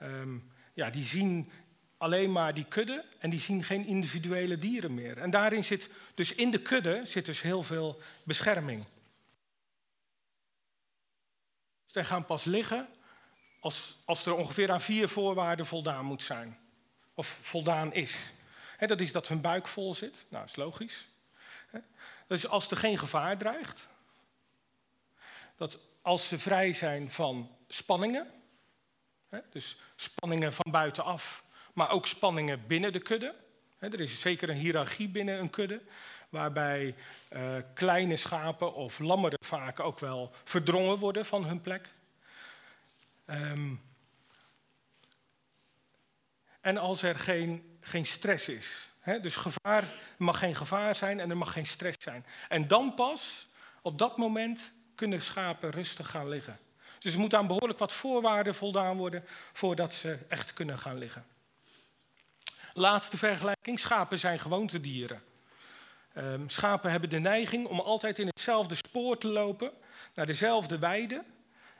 Um, 0.02 0.52
ja, 0.74 0.90
die 0.90 1.04
zien 1.04 1.50
alleen 2.04 2.32
maar 2.32 2.54
die 2.54 2.64
kudde 2.64 3.04
en 3.18 3.30
die 3.30 3.40
zien 3.40 3.64
geen 3.64 3.86
individuele 3.86 4.58
dieren 4.58 4.94
meer. 4.94 5.18
En 5.18 5.30
daarin 5.30 5.64
zit 5.64 5.90
dus 6.14 6.32
in 6.32 6.50
de 6.50 6.62
kudde 6.62 7.00
zit 7.04 7.26
dus 7.26 7.42
heel 7.42 7.62
veel 7.62 8.00
bescherming. 8.24 8.84
Zij 11.86 12.04
gaan 12.04 12.24
pas 12.24 12.44
liggen 12.44 12.88
als, 13.60 13.98
als 14.04 14.26
er 14.26 14.34
ongeveer 14.34 14.70
aan 14.70 14.80
vier 14.80 15.08
voorwaarden 15.08 15.66
voldaan 15.66 16.04
moet 16.04 16.22
zijn. 16.22 16.58
Of 17.14 17.26
voldaan 17.40 17.92
is. 17.92 18.32
Dat 18.78 19.00
is 19.00 19.12
dat 19.12 19.28
hun 19.28 19.40
buik 19.40 19.68
vol 19.68 19.94
zit. 19.94 20.24
Nou, 20.28 20.44
is 20.44 20.56
logisch. 20.56 21.06
Dat 22.26 22.38
is 22.38 22.48
als 22.48 22.70
er 22.70 22.76
geen 22.76 22.98
gevaar 22.98 23.38
dreigt. 23.38 23.88
Dat 25.56 25.78
als 26.02 26.28
ze 26.28 26.38
vrij 26.38 26.72
zijn 26.72 27.10
van 27.10 27.56
spanningen. 27.68 28.30
Dus 29.50 29.78
spanningen 29.96 30.52
van 30.52 30.70
buitenaf 30.70 31.44
maar 31.74 31.90
ook 31.90 32.06
spanningen 32.06 32.66
binnen 32.66 32.92
de 32.92 32.98
kudde. 32.98 33.34
Er 33.78 34.00
is 34.00 34.20
zeker 34.20 34.48
een 34.48 34.56
hiërarchie 34.56 35.08
binnen 35.08 35.38
een 35.38 35.50
kudde, 35.50 35.80
waarbij 36.28 36.94
uh, 37.32 37.56
kleine 37.74 38.16
schapen 38.16 38.74
of 38.74 38.98
lammeren 38.98 39.38
vaak 39.44 39.80
ook 39.80 39.98
wel 39.98 40.34
verdrongen 40.44 40.98
worden 40.98 41.26
van 41.26 41.44
hun 41.44 41.60
plek. 41.60 41.88
Um, 43.26 43.80
en 46.60 46.76
als 46.76 47.02
er 47.02 47.18
geen, 47.18 47.78
geen 47.80 48.06
stress 48.06 48.48
is. 48.48 48.88
Hè? 49.00 49.20
Dus 49.20 49.36
gevaar, 49.36 49.84
mag 50.16 50.38
geen 50.38 50.54
gevaar 50.54 50.96
zijn 50.96 51.20
en 51.20 51.30
er 51.30 51.36
mag 51.36 51.52
geen 51.52 51.66
stress 51.66 51.96
zijn. 52.00 52.26
En 52.48 52.68
dan 52.68 52.94
pas, 52.94 53.48
op 53.82 53.98
dat 53.98 54.16
moment, 54.16 54.72
kunnen 54.94 55.22
schapen 55.22 55.70
rustig 55.70 56.10
gaan 56.10 56.28
liggen. 56.28 56.58
Dus 56.98 57.12
er 57.12 57.18
moet 57.18 57.34
aan 57.34 57.46
behoorlijk 57.46 57.78
wat 57.78 57.92
voorwaarden 57.92 58.54
voldaan 58.54 58.96
worden 58.96 59.24
voordat 59.52 59.94
ze 59.94 60.18
echt 60.28 60.52
kunnen 60.52 60.78
gaan 60.78 60.98
liggen. 60.98 61.24
Laatste 62.76 63.16
vergelijking, 63.16 63.80
schapen 63.80 64.18
zijn 64.18 64.38
gewoontedieren. 64.38 65.22
Um, 66.16 66.48
schapen 66.50 66.90
hebben 66.90 67.10
de 67.10 67.18
neiging 67.18 67.66
om 67.66 67.80
altijd 67.80 68.18
in 68.18 68.26
hetzelfde 68.26 68.74
spoor 68.74 69.18
te 69.18 69.26
lopen, 69.26 69.72
naar 70.14 70.26
dezelfde 70.26 70.78
weide. 70.78 71.24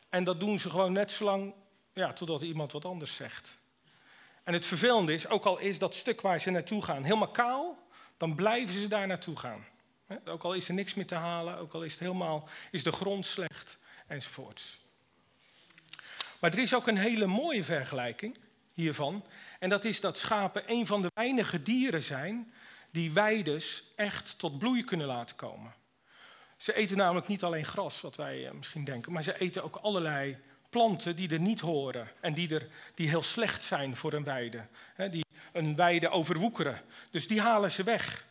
En 0.09 0.25
dat 0.25 0.41
doen 0.41 0.59
ze 0.59 0.71
gewoon 0.71 0.93
net 0.93 1.11
zolang 1.11 1.55
ja, 1.93 2.13
totdat 2.13 2.43
iemand 2.43 2.73
wat 2.73 2.85
anders 2.85 3.15
zegt. 3.15 3.59
En 4.45 4.53
het 4.53 4.67
vervelende 4.67 5.13
is, 5.13 5.29
ook 5.29 5.45
al 5.45 5.59
is 5.59 5.79
dat 5.79 5.95
stuk 5.95 6.21
waar 6.21 6.41
ze 6.41 6.51
naartoe 6.51 6.83
gaan 6.83 7.03
helemaal 7.03 7.31
kaal, 7.31 7.79
dan 8.17 8.35
blijven 8.35 8.75
ze 8.75 8.87
daar 8.89 9.07
naartoe 9.07 9.37
gaan. 9.37 9.65
Ook 10.25 10.43
al 10.43 10.55
is 10.55 10.69
er 10.69 10.75
niks 10.75 10.95
meer 10.95 11.07
te 11.07 11.15
halen, 11.15 11.59
ook 11.59 11.73
al 11.73 11.83
is, 11.83 11.93
het 11.93 12.01
helemaal, 12.01 12.49
is 12.71 12.83
de 12.83 12.93
grond 12.93 13.27
slecht, 13.27 13.79
enzovoorts. 14.07 14.81
Maar 16.41 16.53
er 16.53 16.59
is 16.59 16.75
ook 16.75 16.87
een 16.87 16.97
hele 16.97 17.27
mooie 17.27 17.65
vergelijking 17.65 18.39
hiervan. 18.75 19.25
En 19.65 19.71
dat 19.71 19.85
is 19.85 20.01
dat 20.01 20.19
schapen 20.19 20.63
een 20.67 20.87
van 20.87 21.03
de 21.03 21.11
weinige 21.15 21.63
dieren 21.63 22.03
zijn 22.03 22.53
die 22.91 23.13
weides 23.13 23.85
echt 23.97 24.39
tot 24.39 24.59
bloei 24.59 24.85
kunnen 24.85 25.07
laten 25.07 25.37
komen. 25.37 25.75
Ze 26.57 26.75
eten 26.75 26.97
namelijk 26.97 27.29
niet 27.29 27.43
alleen 27.43 27.65
gras, 27.65 28.01
wat 28.01 28.17
wij 28.17 28.51
misschien 28.55 28.85
denken, 28.85 29.13
maar 29.13 29.23
ze 29.23 29.41
eten 29.41 29.65
ook 29.65 29.77
allerlei 29.77 30.39
planten 30.71 31.17
die 31.17 31.31
er 31.31 31.41
niet 31.41 31.61
horen 31.61 32.09
en 32.21 32.35
die, 32.35 32.55
er, 32.55 32.67
die 32.95 33.09
heel 33.09 33.23
slecht 33.23 33.63
zijn 33.63 33.97
voor 33.97 34.13
een 34.13 34.25
weide. 34.25 34.67
die 35.11 35.25
een 35.53 35.77
weide 35.77 36.09
overwoekeren. 36.09 36.81
Dus 37.11 37.27
die 37.27 37.41
halen 37.41 37.71
ze 37.71 37.83
weg. 37.83 38.27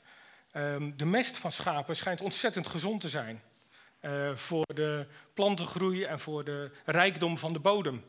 Ehm, 0.51 0.91
de 0.95 1.05
mest 1.05 1.37
van 1.37 1.51
schapen 1.51 1.95
schijnt 1.95 2.21
ontzettend 2.21 2.67
gezond 2.67 3.01
te 3.01 3.09
zijn. 3.09 3.41
Uh, 4.01 4.35
voor 4.35 4.73
de 4.73 5.07
plantengroei 5.33 6.03
en 6.03 6.19
voor 6.19 6.43
de 6.43 6.71
rijkdom 6.85 7.37
van 7.37 7.53
de 7.53 7.59
bodem. 7.59 8.03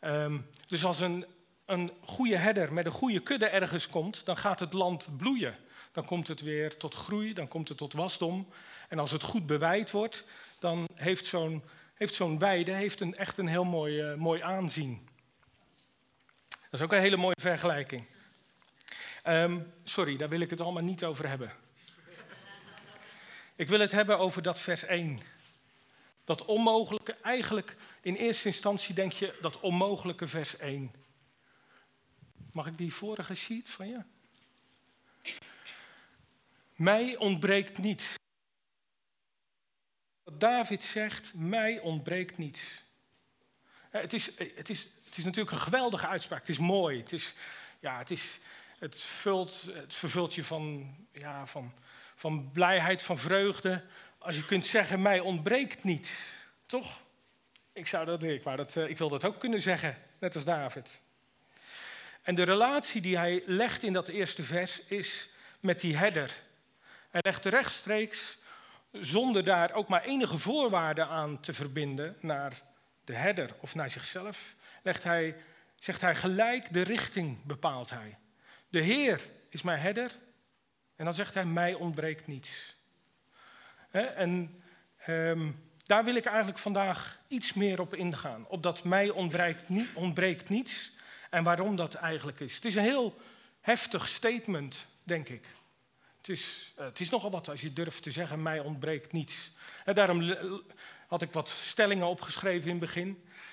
Ehm, 0.00 0.38
dus 0.66 0.84
als 0.84 1.00
een, 1.00 1.26
een 1.66 1.92
goede 2.00 2.36
herder 2.36 2.72
met 2.72 2.86
een 2.86 2.92
goede 2.92 3.20
kudde 3.20 3.46
ergens 3.46 3.88
komt, 3.88 4.24
dan 4.24 4.36
gaat 4.36 4.60
het 4.60 4.72
land 4.72 5.08
bloeien. 5.16 5.56
Dan 5.92 6.04
komt 6.04 6.28
het 6.28 6.40
weer 6.40 6.76
tot 6.76 6.94
groei, 6.94 7.32
dan 7.32 7.48
komt 7.48 7.68
het 7.68 7.78
tot 7.78 7.92
wasdom. 7.92 8.48
En 8.88 8.98
als 8.98 9.10
het 9.10 9.22
goed 9.22 9.46
beweid 9.46 9.90
wordt, 9.90 10.24
dan 10.58 10.88
heeft 10.94 11.26
zo'n 11.26 11.62
heeft 11.94 12.14
zo'n 12.14 12.38
weide 12.38 12.72
heeft 12.72 13.00
een, 13.00 13.16
echt 13.16 13.38
een 13.38 13.46
heel 13.46 13.64
mooi, 13.64 14.10
uh, 14.10 14.14
mooi 14.14 14.40
aanzien. 14.40 15.08
Dat 16.48 16.80
is 16.80 16.80
ook 16.80 16.92
een 16.92 17.00
hele 17.00 17.16
mooie 17.16 17.40
vergelijking. 17.40 18.06
Um, 19.26 19.72
sorry, 19.84 20.16
daar 20.16 20.28
wil 20.28 20.40
ik 20.40 20.50
het 20.50 20.60
allemaal 20.60 20.82
niet 20.82 21.04
over 21.04 21.28
hebben. 21.28 21.52
Ik 23.56 23.68
wil 23.68 23.80
het 23.80 23.92
hebben 23.92 24.18
over 24.18 24.42
dat 24.42 24.60
vers 24.60 24.84
1. 24.84 25.20
Dat 26.24 26.44
onmogelijke, 26.44 27.16
eigenlijk 27.22 27.76
in 28.00 28.14
eerste 28.14 28.46
instantie 28.46 28.94
denk 28.94 29.12
je 29.12 29.34
dat 29.40 29.60
onmogelijke 29.60 30.26
vers 30.26 30.56
1. 30.56 30.92
Mag 32.54 32.66
ik 32.66 32.78
die 32.78 32.94
vorige 32.94 33.34
sheet 33.34 33.70
van 33.70 33.88
je? 33.88 34.00
Mij 36.74 37.16
ontbreekt 37.16 37.78
niet. 37.78 38.14
David 40.32 40.84
zegt, 40.84 41.34
mij 41.34 41.80
ontbreekt 41.80 42.38
niets. 42.38 42.82
Het 43.90 44.12
is, 44.12 44.38
het, 44.38 44.68
is, 44.68 44.88
het 45.04 45.16
is 45.16 45.24
natuurlijk 45.24 45.50
een 45.50 45.62
geweldige 45.62 46.06
uitspraak. 46.06 46.40
Het 46.40 46.48
is 46.48 46.58
mooi. 46.58 47.00
Het, 47.00 47.12
is, 47.12 47.34
ja, 47.80 47.98
het, 47.98 48.10
is, 48.10 48.38
het, 48.78 49.00
vult, 49.00 49.62
het 49.72 49.94
vervult 49.94 50.34
je 50.34 50.44
van, 50.44 50.94
ja, 51.12 51.46
van, 51.46 51.72
van 52.14 52.50
blijheid, 52.52 53.02
van 53.02 53.18
vreugde. 53.18 53.84
Als 54.18 54.36
je 54.36 54.44
kunt 54.44 54.66
zeggen, 54.66 55.02
mij 55.02 55.20
ontbreekt 55.20 55.84
niet. 55.84 56.12
Toch? 56.66 57.02
Ik, 57.72 57.86
zou 57.86 58.04
dat, 58.04 58.22
ik, 58.22 58.44
dat, 58.44 58.76
eh, 58.76 58.88
ik 58.88 58.98
wil 58.98 59.08
dat 59.08 59.24
ook 59.24 59.38
kunnen 59.38 59.62
zeggen, 59.62 59.98
net 60.18 60.34
als 60.34 60.44
David. 60.44 61.02
En 62.24 62.34
de 62.34 62.42
relatie 62.42 63.00
die 63.00 63.16
hij 63.16 63.42
legt 63.46 63.82
in 63.82 63.92
dat 63.92 64.08
eerste 64.08 64.44
vers 64.44 64.80
is 64.80 65.28
met 65.60 65.80
die 65.80 65.96
herder. 65.96 66.34
Hij 67.10 67.20
legt 67.24 67.44
rechtstreeks 67.44 68.38
zonder 68.92 69.44
daar 69.44 69.72
ook 69.72 69.88
maar 69.88 70.02
enige 70.02 70.38
voorwaarden 70.38 71.08
aan 71.08 71.40
te 71.40 71.52
verbinden 71.52 72.16
naar 72.20 72.62
de 73.04 73.14
herder 73.14 73.50
of 73.60 73.74
naar 73.74 73.90
zichzelf, 73.90 74.54
legt 74.82 75.04
hij, 75.04 75.36
zegt 75.74 76.00
hij 76.00 76.14
gelijk 76.14 76.72
de 76.72 76.82
richting 76.82 77.44
bepaalt 77.44 77.90
hij. 77.90 78.18
De 78.68 78.80
Heer 78.80 79.20
is 79.48 79.62
mijn 79.62 79.78
herder 79.78 80.10
en 80.96 81.04
dan 81.04 81.14
zegt 81.14 81.34
hij 81.34 81.44
mij 81.44 81.74
ontbreekt 81.74 82.26
niets. 82.26 82.76
en 83.90 84.62
ehm, 84.98 85.50
daar 85.86 86.04
wil 86.04 86.14
ik 86.14 86.24
eigenlijk 86.24 86.58
vandaag 86.58 87.18
iets 87.28 87.52
meer 87.52 87.80
op 87.80 87.94
ingaan. 87.94 88.46
Op 88.48 88.62
dat 88.62 88.84
mij 88.84 89.10
ontbreekt, 89.10 89.68
ontbreekt 89.94 90.48
niets 90.48 90.92
en 91.34 91.44
waarom 91.44 91.76
dat 91.76 91.94
eigenlijk 91.94 92.40
is. 92.40 92.54
Het 92.54 92.64
is 92.64 92.74
een 92.74 92.82
heel 92.82 93.14
heftig 93.60 94.08
statement, 94.08 94.86
denk 95.02 95.28
ik. 95.28 95.46
Het 96.16 96.28
is, 96.28 96.72
uh, 96.78 96.84
het 96.84 97.00
is 97.00 97.10
nogal 97.10 97.30
wat 97.30 97.48
als 97.48 97.60
je 97.60 97.72
durft 97.72 98.02
te 98.02 98.10
zeggen, 98.10 98.42
mij 98.42 98.60
ontbreekt 98.60 99.12
niets. 99.12 99.50
En 99.84 99.94
daarom 99.94 100.36
had 101.06 101.22
ik 101.22 101.32
wat 101.32 101.48
stellingen 101.48 102.06
opgeschreven 102.06 102.64
in 102.64 102.70
het 102.70 102.80
begin. 102.80 103.08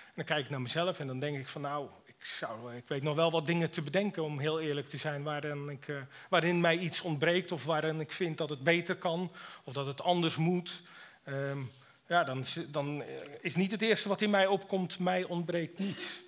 En 0.05 0.13
dan 0.15 0.25
kijk 0.25 0.43
ik 0.43 0.49
naar 0.49 0.61
mezelf 0.61 0.99
en 0.99 1.07
dan 1.07 1.19
denk 1.19 1.37
ik 1.37 1.47
van 1.47 1.61
nou, 1.61 1.89
ik, 2.05 2.25
zou, 2.25 2.75
ik 2.75 2.87
weet 2.87 3.03
nog 3.03 3.15
wel 3.15 3.31
wat 3.31 3.45
dingen 3.45 3.71
te 3.71 3.81
bedenken 3.81 4.23
om 4.23 4.39
heel 4.39 4.59
eerlijk 4.59 4.87
te 4.87 4.97
zijn. 4.97 5.23
Waarin, 5.23 5.69
ik, 5.69 5.87
waarin 6.29 6.61
mij 6.61 6.77
iets 6.77 7.01
ontbreekt 7.01 7.51
of 7.51 7.65
waarin 7.65 7.99
ik 7.99 8.11
vind 8.11 8.37
dat 8.37 8.49
het 8.49 8.63
beter 8.63 8.95
kan 8.95 9.31
of 9.63 9.73
dat 9.73 9.85
het 9.85 10.01
anders 10.01 10.35
moet. 10.35 10.81
Um, 11.27 11.71
ja, 12.07 12.23
dan, 12.23 12.45
dan 12.67 13.03
is 13.41 13.55
niet 13.55 13.71
het 13.71 13.81
eerste 13.81 14.07
wat 14.07 14.21
in 14.21 14.29
mij 14.29 14.47
opkomt, 14.47 14.99
mij 14.99 15.23
ontbreekt 15.23 15.79
niets. 15.79 16.21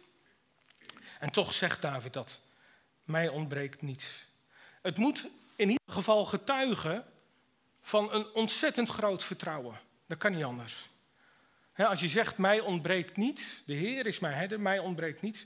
En 1.23 1.31
toch 1.31 1.53
zegt 1.53 1.81
David 1.81 2.13
dat, 2.13 2.39
mij 3.03 3.27
ontbreekt 3.27 3.81
niets. 3.81 4.25
Het 4.81 4.97
moet 4.97 5.27
in 5.55 5.69
ieder 5.69 5.93
geval 5.93 6.25
getuigen 6.25 7.05
van 7.81 8.13
een 8.13 8.33
ontzettend 8.33 8.89
groot 8.89 9.23
vertrouwen. 9.23 9.79
Dat 10.07 10.17
kan 10.17 10.31
niet 10.31 10.43
anders. 10.43 10.89
als 11.75 11.99
je 11.99 12.07
zegt, 12.07 12.37
mij 12.37 12.59
ontbreekt 12.59 13.17
niets, 13.17 13.63
de 13.65 13.73
Heer 13.73 14.05
is 14.05 14.19
mijn 14.19 14.33
herder, 14.33 14.59
mij 14.59 14.79
ontbreekt 14.79 15.21
niets, 15.21 15.45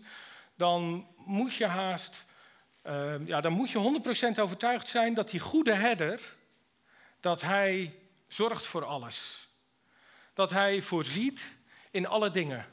dan 0.55 1.07
moet 1.15 1.55
je 1.55 1.65
haast, 1.65 2.25
uh, 2.83 3.27
ja, 3.27 3.41
dan 3.41 3.53
moet 3.53 3.69
je 3.69 3.99
100% 4.35 4.39
overtuigd 4.39 4.87
zijn 4.87 5.13
dat 5.13 5.29
die 5.29 5.39
goede 5.39 5.73
herder, 5.73 6.33
dat 7.19 7.41
hij 7.41 7.95
zorgt 8.27 8.65
voor 8.65 8.85
alles. 8.85 9.47
Dat 10.33 10.51
hij 10.51 10.81
voorziet 10.81 11.53
in 11.91 12.07
alle 12.07 12.31
dingen. 12.31 12.65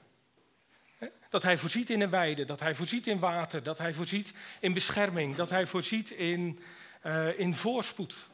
Dat 1.34 1.42
hij 1.42 1.58
voorziet 1.58 1.90
in 1.90 2.00
een 2.00 2.10
weide, 2.10 2.44
dat 2.44 2.60
hij 2.60 2.74
voorziet 2.74 3.06
in 3.06 3.18
water, 3.18 3.62
dat 3.62 3.78
hij 3.78 3.94
voorziet 3.94 4.32
in 4.60 4.72
bescherming, 4.72 5.36
dat 5.36 5.50
hij 5.50 5.66
voorziet 5.66 6.10
in 6.10 6.60
uh, 7.06 7.38
in 7.38 7.54
voorspoed. 7.54 8.28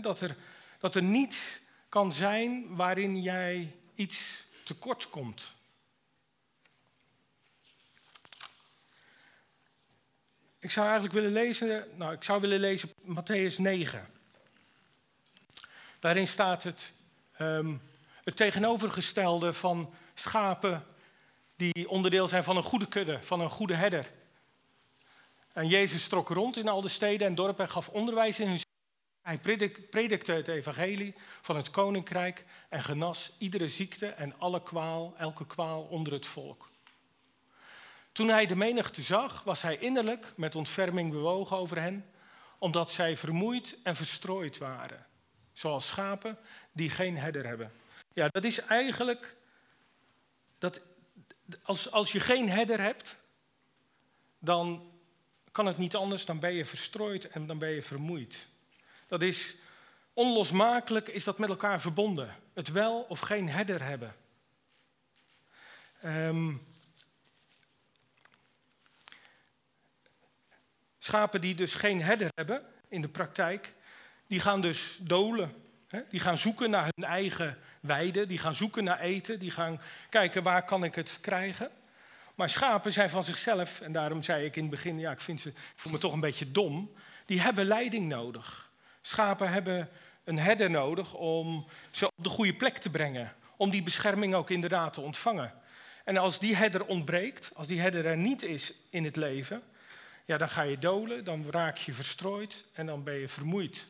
dat, 0.00 0.20
er, 0.20 0.36
dat 0.78 0.96
er 0.96 1.02
niet 1.02 1.60
kan 1.88 2.12
zijn 2.12 2.76
waarin 2.76 3.22
jij 3.22 3.74
iets 3.94 4.46
tekort 4.64 5.08
komt. 5.08 5.54
Ik 10.58 10.70
zou 10.70 10.84
eigenlijk 10.86 11.14
willen 11.14 11.32
lezen, 11.32 11.86
nou, 11.94 12.12
ik 12.12 12.22
zou 12.22 12.40
willen 12.40 12.60
lezen 12.60 12.88
Matthäus 12.88 13.56
9. 13.56 14.10
Daarin 16.00 16.28
staat 16.28 16.62
het, 16.62 16.92
um, 17.40 17.82
het 18.24 18.36
tegenovergestelde 18.36 19.52
van 19.52 19.94
schapen 20.14 20.86
die 21.56 21.88
onderdeel 21.88 22.28
zijn 22.28 22.44
van 22.44 22.56
een 22.56 22.62
goede 22.62 22.88
kudde, 22.88 23.18
van 23.18 23.40
een 23.40 23.50
goede 23.50 23.74
herder. 23.74 24.10
En 25.52 25.68
Jezus 25.68 26.08
trok 26.08 26.28
rond 26.28 26.56
in 26.56 26.68
al 26.68 26.80
de 26.80 26.88
steden 26.88 27.26
en 27.26 27.34
dorpen 27.34 27.64
en 27.64 27.70
gaf 27.70 27.88
onderwijs 27.88 28.38
in 28.38 28.48
hun 28.48 28.60
Hij 29.22 29.38
predikte 29.90 30.32
het 30.32 30.48
evangelie 30.48 31.14
van 31.40 31.56
het 31.56 31.70
koninkrijk 31.70 32.44
en 32.68 32.82
genas 32.82 33.32
iedere 33.38 33.68
ziekte 33.68 34.06
en 34.06 34.38
alle 34.38 34.62
kwaal, 34.62 35.14
elke 35.18 35.46
kwaal 35.46 35.82
onder 35.82 36.12
het 36.12 36.26
volk. 36.26 36.70
Toen 38.12 38.28
hij 38.28 38.46
de 38.46 38.56
menigte 38.56 39.02
zag, 39.02 39.42
was 39.42 39.62
hij 39.62 39.76
innerlijk 39.78 40.32
met 40.36 40.54
ontferming 40.54 41.10
bewogen 41.10 41.56
over 41.56 41.80
hen, 41.80 42.10
omdat 42.58 42.90
zij 42.90 43.16
vermoeid 43.16 43.76
en 43.82 43.96
verstrooid 43.96 44.58
waren, 44.58 45.06
zoals 45.52 45.86
schapen 45.86 46.38
die 46.72 46.90
geen 46.90 47.16
herder 47.16 47.46
hebben. 47.46 47.72
Ja, 48.12 48.28
dat 48.28 48.44
is 48.44 48.60
eigenlijk 48.60 49.36
dat 50.58 50.80
als, 51.62 51.90
als 51.90 52.12
je 52.12 52.20
geen 52.20 52.48
herder 52.48 52.80
hebt, 52.80 53.16
dan 54.38 54.92
kan 55.52 55.66
het 55.66 55.78
niet 55.78 55.94
anders, 55.94 56.24
dan 56.24 56.38
ben 56.38 56.52
je 56.52 56.64
verstrooid 56.64 57.28
en 57.28 57.46
dan 57.46 57.58
ben 57.58 57.70
je 57.70 57.82
vermoeid. 57.82 58.48
Dat 59.08 59.22
is 59.22 59.56
onlosmakelijk, 60.12 61.08
is 61.08 61.24
dat 61.24 61.38
met 61.38 61.48
elkaar 61.48 61.80
verbonden. 61.80 62.34
Het 62.52 62.68
wel 62.68 63.00
of 63.00 63.20
geen 63.20 63.48
herder 63.48 63.82
hebben. 63.82 64.16
Um, 66.04 66.60
schapen 70.98 71.40
die 71.40 71.54
dus 71.54 71.74
geen 71.74 72.02
herder 72.02 72.30
hebben 72.34 72.66
in 72.88 73.00
de 73.00 73.08
praktijk, 73.08 73.72
die 74.26 74.40
gaan 74.40 74.60
dus 74.60 74.98
dolen. 75.00 75.63
Die 76.10 76.20
gaan 76.20 76.38
zoeken 76.38 76.70
naar 76.70 76.88
hun 76.94 77.04
eigen 77.04 77.58
weide, 77.80 78.26
die 78.26 78.38
gaan 78.38 78.54
zoeken 78.54 78.84
naar 78.84 79.00
eten, 79.00 79.38
die 79.38 79.50
gaan 79.50 79.80
kijken 80.08 80.42
waar 80.42 80.64
kan 80.64 80.84
ik 80.84 80.94
het 80.94 81.18
krijgen. 81.20 81.70
Maar 82.34 82.50
schapen 82.50 82.92
zijn 82.92 83.10
van 83.10 83.24
zichzelf, 83.24 83.80
en 83.80 83.92
daarom 83.92 84.22
zei 84.22 84.44
ik 84.44 84.56
in 84.56 84.62
het 84.62 84.70
begin, 84.70 84.98
ja, 84.98 85.10
ik, 85.10 85.20
vind 85.20 85.40
ze, 85.40 85.48
ik 85.48 85.56
voel 85.74 85.92
me 85.92 85.98
toch 85.98 86.12
een 86.12 86.20
beetje 86.20 86.52
dom, 86.52 86.92
die 87.26 87.40
hebben 87.40 87.64
leiding 87.64 88.08
nodig. 88.08 88.70
Schapen 89.02 89.52
hebben 89.52 89.88
een 90.24 90.38
herder 90.38 90.70
nodig 90.70 91.14
om 91.14 91.66
ze 91.90 92.06
op 92.06 92.24
de 92.24 92.28
goede 92.28 92.54
plek 92.54 92.78
te 92.78 92.90
brengen, 92.90 93.32
om 93.56 93.70
die 93.70 93.82
bescherming 93.82 94.34
ook 94.34 94.50
inderdaad 94.50 94.92
te 94.92 95.00
ontvangen. 95.00 95.52
En 96.04 96.16
als 96.16 96.38
die 96.38 96.56
herder 96.56 96.86
ontbreekt, 96.86 97.50
als 97.54 97.66
die 97.66 97.80
herder 97.80 98.06
er 98.06 98.16
niet 98.16 98.42
is 98.42 98.72
in 98.90 99.04
het 99.04 99.16
leven, 99.16 99.62
ja, 100.24 100.36
dan 100.36 100.48
ga 100.48 100.62
je 100.62 100.78
dolen, 100.78 101.24
dan 101.24 101.44
raak 101.50 101.76
je 101.76 101.92
verstrooid 101.92 102.64
en 102.72 102.86
dan 102.86 103.02
ben 103.02 103.14
je 103.14 103.28
vermoeid. 103.28 103.86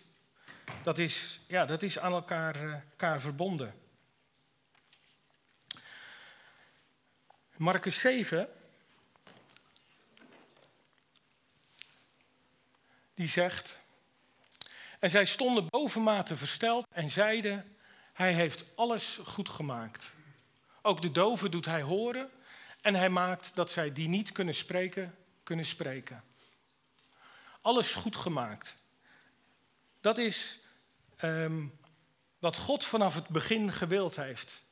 Dat 0.82 0.98
is, 0.98 1.40
ja, 1.46 1.64
dat 1.64 1.82
is 1.82 1.98
aan 1.98 2.12
elkaar, 2.12 2.84
elkaar 2.90 3.20
verbonden. 3.20 3.74
Marcus 7.56 7.98
7, 7.98 8.48
die 13.14 13.28
zegt, 13.28 13.78
en 14.98 15.10
zij 15.10 15.24
stonden 15.24 15.68
bovenmate 15.68 16.36
versteld 16.36 16.86
en 16.90 17.10
zeiden, 17.10 17.76
Hij 18.12 18.32
heeft 18.32 18.64
alles 18.74 19.18
goed 19.24 19.48
gemaakt. 19.48 20.12
Ook 20.82 21.02
de 21.02 21.10
doven 21.10 21.50
doet 21.50 21.64
hij 21.64 21.82
horen 21.82 22.30
en 22.80 22.94
hij 22.94 23.08
maakt 23.08 23.54
dat 23.54 23.70
zij 23.70 23.92
die 23.92 24.08
niet 24.08 24.32
kunnen 24.32 24.54
spreken, 24.54 25.14
kunnen 25.42 25.64
spreken. 25.64 26.24
Alles 27.60 27.92
goed 27.92 28.16
gemaakt. 28.16 28.74
Dat 30.04 30.18
is 30.18 30.58
um, 31.22 31.78
wat 32.38 32.56
God 32.56 32.84
vanaf 32.84 33.14
het 33.14 33.28
begin 33.28 33.72
gewild 33.72 34.16
heeft. 34.16 34.64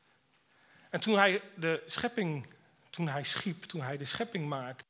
En 0.90 1.00
toen 1.00 1.16
hij 1.16 1.42
de 1.56 1.82
schepping, 1.86 2.46
toen 2.90 3.08
hij 3.08 3.22
schiep, 3.22 3.62
toen 3.62 3.80
hij 3.80 3.96
de 3.96 4.04
schepping 4.04 4.48
maakte. 4.48 4.84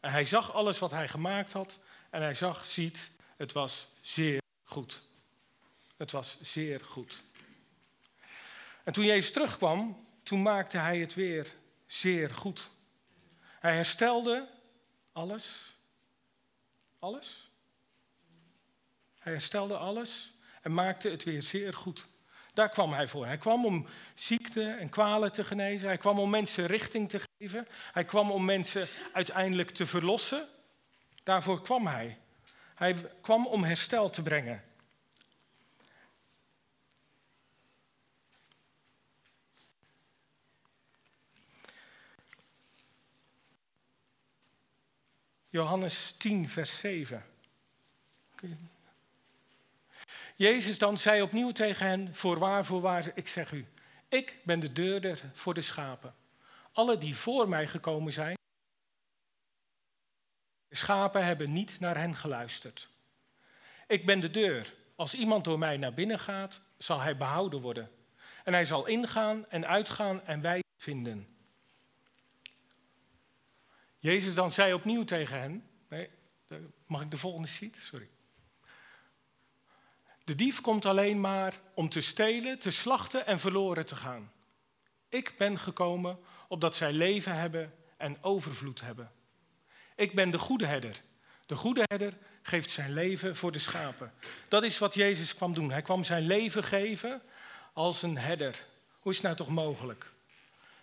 En 0.00 0.10
hij 0.10 0.24
zag 0.24 0.52
alles 0.52 0.78
wat 0.78 0.90
hij 0.90 1.08
gemaakt 1.08 1.52
had 1.52 1.78
en 2.10 2.22
hij 2.22 2.34
zag, 2.34 2.66
ziet, 2.66 3.10
het 3.36 3.52
was 3.52 3.88
zeer 4.00 4.40
goed. 4.64 5.02
Het 5.96 6.10
was 6.10 6.40
zeer 6.40 6.80
goed. 6.80 7.22
En 8.84 8.92
toen 8.92 9.04
Jezus 9.04 9.32
terugkwam, 9.32 10.06
toen 10.22 10.42
maakte 10.42 10.78
hij 10.78 10.98
het 10.98 11.14
weer 11.14 11.54
zeer 11.86 12.34
goed. 12.34 12.70
Hij 13.42 13.74
herstelde 13.74 14.48
alles. 15.12 15.76
Alles. 16.98 17.45
Hij 19.26 19.34
herstelde 19.34 19.76
alles 19.76 20.32
en 20.62 20.74
maakte 20.74 21.08
het 21.08 21.24
weer 21.24 21.42
zeer 21.42 21.74
goed. 21.74 22.06
Daar 22.54 22.68
kwam 22.68 22.92
hij 22.92 23.08
voor. 23.08 23.26
Hij 23.26 23.38
kwam 23.38 23.64
om 23.64 23.86
ziekte 24.14 24.70
en 24.70 24.88
kwalen 24.88 25.32
te 25.32 25.44
genezen. 25.44 25.88
Hij 25.88 25.96
kwam 25.96 26.18
om 26.18 26.30
mensen 26.30 26.66
richting 26.66 27.08
te 27.08 27.20
geven. 27.38 27.66
Hij 27.92 28.04
kwam 28.04 28.30
om 28.30 28.44
mensen 28.44 28.88
uiteindelijk 29.12 29.70
te 29.70 29.86
verlossen. 29.86 30.48
Daarvoor 31.22 31.62
kwam 31.62 31.86
hij. 31.86 32.18
Hij 32.74 32.94
kwam 33.20 33.46
om 33.46 33.64
herstel 33.64 34.10
te 34.10 34.22
brengen. 34.22 34.64
Johannes 45.48 46.14
10, 46.18 46.48
vers 46.48 46.78
7. 46.78 47.24
Jezus 50.36 50.78
dan 50.78 50.98
zei 50.98 51.22
opnieuw 51.22 51.52
tegen 51.52 51.86
hen, 51.86 52.14
voorwaar, 52.14 52.64
voorwaar, 52.64 53.10
ik 53.14 53.28
zeg 53.28 53.52
u, 53.52 53.66
ik 54.08 54.38
ben 54.44 54.60
de 54.60 54.72
deurder 54.72 55.22
voor 55.32 55.54
de 55.54 55.60
schapen. 55.60 56.14
Alle 56.72 56.98
die 56.98 57.16
voor 57.16 57.48
mij 57.48 57.66
gekomen 57.66 58.12
zijn, 58.12 58.36
de 60.68 60.76
schapen 60.76 61.24
hebben 61.24 61.52
niet 61.52 61.80
naar 61.80 61.96
hen 61.96 62.14
geluisterd. 62.14 62.88
Ik 63.86 64.06
ben 64.06 64.20
de 64.20 64.30
deur. 64.30 64.74
Als 64.94 65.14
iemand 65.14 65.44
door 65.44 65.58
mij 65.58 65.76
naar 65.76 65.94
binnen 65.94 66.18
gaat, 66.18 66.60
zal 66.78 67.00
hij 67.00 67.16
behouden 67.16 67.60
worden. 67.60 67.90
En 68.44 68.52
hij 68.52 68.64
zal 68.64 68.86
ingaan 68.86 69.48
en 69.48 69.66
uitgaan 69.66 70.26
en 70.26 70.40
wij 70.40 70.62
vinden. 70.76 71.36
Jezus 73.96 74.34
dan 74.34 74.52
zei 74.52 74.72
opnieuw 74.72 75.04
tegen 75.04 75.40
hen, 75.40 75.70
nee, 75.88 76.10
mag 76.86 77.02
ik 77.02 77.10
de 77.10 77.16
volgende 77.16 77.48
sheet? 77.48 77.76
Sorry. 77.76 78.08
De 80.26 80.34
dief 80.34 80.60
komt 80.60 80.84
alleen 80.84 81.20
maar 81.20 81.54
om 81.74 81.88
te 81.88 82.00
stelen, 82.00 82.58
te 82.58 82.70
slachten 82.70 83.26
en 83.26 83.38
verloren 83.38 83.86
te 83.86 83.96
gaan. 83.96 84.32
Ik 85.08 85.34
ben 85.38 85.58
gekomen 85.58 86.18
opdat 86.48 86.76
zij 86.76 86.92
leven 86.92 87.34
hebben 87.34 87.74
en 87.96 88.22
overvloed 88.22 88.80
hebben. 88.80 89.10
Ik 89.96 90.14
ben 90.14 90.30
de 90.30 90.38
goede 90.38 90.66
herder. 90.66 91.02
De 91.46 91.56
goede 91.56 91.82
herder 91.84 92.16
geeft 92.42 92.70
zijn 92.70 92.92
leven 92.92 93.36
voor 93.36 93.52
de 93.52 93.58
schapen. 93.58 94.12
Dat 94.48 94.62
is 94.62 94.78
wat 94.78 94.94
Jezus 94.94 95.34
kwam 95.34 95.54
doen. 95.54 95.70
Hij 95.70 95.82
kwam 95.82 96.04
zijn 96.04 96.26
leven 96.26 96.64
geven 96.64 97.22
als 97.72 98.02
een 98.02 98.18
herder. 98.18 98.64
Hoe 99.00 99.12
is 99.12 99.18
het 99.18 99.26
nou 99.26 99.36
toch 99.36 99.48
mogelijk? 99.48 100.12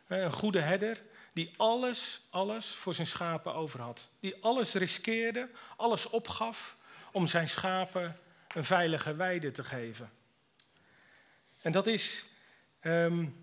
Een 0.07 0.31
goede 0.31 0.59
herder 0.59 1.01
die 1.33 1.53
alles, 1.57 2.21
alles 2.29 2.67
voor 2.67 2.93
zijn 2.93 3.07
schapen 3.07 3.53
over 3.53 3.81
had. 3.81 4.09
Die 4.19 4.35
alles 4.41 4.73
riskeerde, 4.73 5.49
alles 5.77 6.09
opgaf 6.09 6.77
om 7.11 7.27
zijn 7.27 7.49
schapen 7.49 8.17
een 8.53 8.63
veilige 8.63 9.15
weide 9.15 9.51
te 9.51 9.63
geven. 9.63 10.11
En 11.61 11.71
dat 11.71 11.87
is, 11.87 12.25
um, 12.81 13.35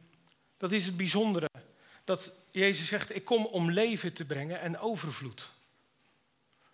dat 0.57 0.73
is 0.73 0.87
het 0.87 0.96
bijzondere. 0.96 1.49
Dat 2.05 2.33
Jezus 2.51 2.88
zegt, 2.88 3.16
ik 3.16 3.25
kom 3.25 3.46
om 3.46 3.70
leven 3.70 4.12
te 4.12 4.25
brengen 4.25 4.61
en 4.61 4.79
overvloed. 4.79 5.53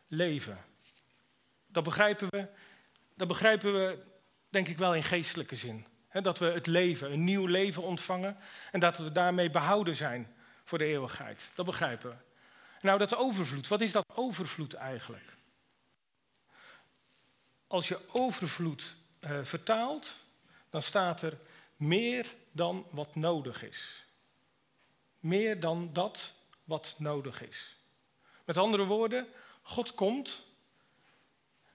Leven. 0.09 0.59
Dat 1.67 1.85
begrijpen 1.85 2.29
we, 2.31 2.47
dat 3.15 3.29
begrijpen 3.29 3.73
we 3.73 3.99
denk 4.49 4.69
ik 4.69 4.79
wel 4.79 4.95
in 4.95 5.03
geestelijke 5.03 5.57
zin. 5.57 5.87
dat 6.13 6.39
we 6.39 6.47
het 6.47 6.67
leven, 6.67 7.13
een 7.13 7.25
nieuw 7.25 7.47
leven 7.47 7.83
ontvangen 7.83 8.37
en 8.73 8.81
dat 8.81 8.99
we 8.99 9.13
daarmee 9.13 9.51
behouden 9.51 9.97
zijn 9.97 10.35
voor 10.65 10.79
de 10.79 10.85
eeuwigheid. 10.85 11.51
Dat 11.55 11.67
begrijpen 11.67 12.11
we. 12.11 12.17
Nou, 12.81 12.99
dat 12.99 13.17
overvloed, 13.17 13.69
wat 13.69 13.81
is 13.81 13.93
dat 13.93 14.05
overvloed 14.15 14.75
eigenlijk? 14.75 15.36
Als 17.67 17.89
je 17.89 17.99
overvloed 18.13 18.97
uh, 19.21 19.39
vertaalt, 19.43 20.17
dan 20.71 20.83
staat 20.83 21.23
er 21.23 21.39
meer 21.77 22.27
dan 22.53 22.87
wat 22.91 23.15
nodig 23.15 23.63
is. 23.63 24.05
Meer 25.21 25.61
dan 25.61 25.93
dat 25.93 26.33
wat 26.65 26.95
nodig 26.99 27.43
is. 27.43 27.77
Met 28.45 28.57
andere 28.57 28.85
woorden, 28.85 29.27
God 29.63 29.95
komt, 29.95 30.45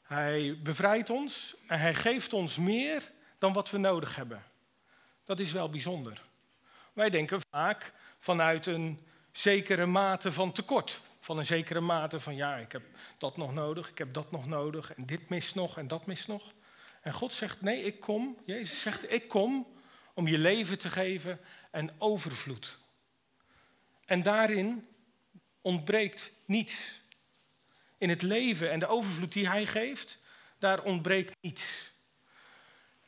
Hij 0.02 0.60
bevrijdt 0.64 1.10
ons 1.10 1.56
en 1.68 1.80
Hij 1.80 1.94
geeft 1.94 2.34
ons 2.34 2.58
meer 2.58 3.12
dan 3.38 3.54
wat 3.54 3.70
we 3.70 3.78
nodig 3.78 4.16
hebben. 4.16 4.44
Dat 5.24 5.40
is 5.40 5.52
wel 5.52 5.70
bijzonder. 5.70 6.22
Wij 6.94 7.10
denken 7.10 7.42
vaak 7.50 7.94
vanuit 8.20 8.66
een 8.66 9.08
zekere 9.32 9.86
mate 9.86 10.32
van 10.32 10.52
tekort. 10.52 11.00
Van 11.22 11.38
een 11.38 11.46
zekere 11.46 11.80
mate 11.80 12.20
van 12.20 12.36
ja, 12.36 12.56
ik 12.56 12.72
heb 12.72 12.84
dat 13.18 13.38
nog 13.38 13.54
nodig, 13.54 13.90
ik 13.90 13.98
heb 13.98 14.14
dat 14.14 14.32
nog 14.32 14.48
nodig 14.48 14.94
en 14.94 15.06
dit 15.06 15.30
mist 15.30 15.56
nog 15.56 15.78
en 15.78 15.88
dat 15.88 16.06
mist 16.06 16.28
nog. 16.28 16.54
En 17.02 17.14
God 17.14 17.34
zegt 17.34 17.62
nee, 17.62 17.84
ik 17.84 18.00
kom, 18.00 18.38
Jezus 18.46 18.82
zegt 18.82 19.12
ik 19.12 19.28
kom 19.28 19.68
om 20.14 20.28
je 20.28 20.38
leven 20.38 20.80
te 20.80 20.90
geven 20.90 21.40
en 21.72 21.92
overvloed. 21.98 22.78
En 24.06 24.24
daarin 24.24 24.88
ontbreekt 25.62 26.32
niets. 26.46 27.02
In 27.98 28.10
het 28.10 28.22
leven 28.22 28.72
en 28.72 28.80
de 28.80 28.88
overvloed 28.88 29.34
die 29.34 29.50
Hij 29.50 29.66
geeft, 29.66 30.20
daar 30.60 30.84
ontbreekt 30.84 31.36
niets. 31.42 31.94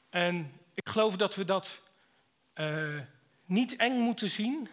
En 0.10 0.52
ik 0.74 0.90
geloof 0.90 1.16
dat 1.16 1.36
we 1.36 1.46
dat 1.46 1.82
uh, 2.56 3.00
niet 3.46 3.76
eng 3.76 4.00
moeten 4.00 4.30
zien, 4.30 4.70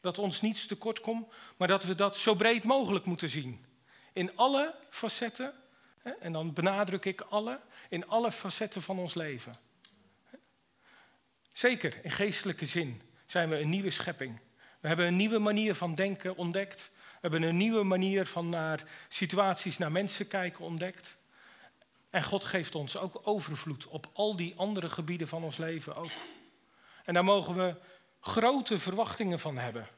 dat 0.00 0.18
ons 0.18 0.40
niets 0.40 0.66
tekort 0.66 1.00
komt, 1.00 1.32
maar 1.56 1.68
dat 1.68 1.84
we 1.84 1.94
dat 1.94 2.16
zo 2.16 2.34
breed 2.34 2.64
mogelijk 2.64 3.04
moeten 3.04 3.28
zien. 3.28 3.64
In 4.12 4.36
alle 4.36 4.74
facetten, 4.90 5.54
en 6.20 6.32
dan 6.32 6.52
benadruk 6.52 7.04
ik 7.04 7.20
alle, 7.20 7.60
in 7.88 8.08
alle 8.08 8.32
facetten 8.32 8.82
van 8.82 8.98
ons 8.98 9.14
leven. 9.14 9.52
Zeker, 11.52 11.98
in 12.02 12.10
geestelijke 12.10 12.66
zin 12.66 13.02
zijn 13.26 13.48
we 13.48 13.58
een 13.58 13.70
nieuwe 13.70 13.90
schepping. 13.90 14.40
We 14.80 14.88
hebben 14.88 15.06
een 15.06 15.16
nieuwe 15.16 15.38
manier 15.38 15.74
van 15.74 15.94
denken 15.94 16.36
ontdekt. 16.36 16.90
We 16.94 17.18
hebben 17.20 17.42
een 17.42 17.56
nieuwe 17.56 17.82
manier 17.82 18.26
van 18.26 18.48
naar 18.48 18.82
situaties, 19.08 19.78
naar 19.78 19.92
mensen 19.92 20.26
kijken 20.26 20.64
ontdekt. 20.64 21.16
En 22.10 22.24
God 22.24 22.44
geeft 22.44 22.74
ons 22.74 22.96
ook 22.96 23.20
overvloed 23.24 23.86
op 23.86 24.10
al 24.12 24.36
die 24.36 24.54
andere 24.56 24.90
gebieden 24.90 25.28
van 25.28 25.44
ons 25.44 25.56
leven 25.56 25.96
ook. 25.96 26.10
En 27.04 27.14
daar 27.14 27.24
mogen 27.24 27.54
we 27.54 27.74
grote 28.20 28.78
verwachtingen 28.78 29.38
van 29.38 29.58
hebben. 29.58 29.88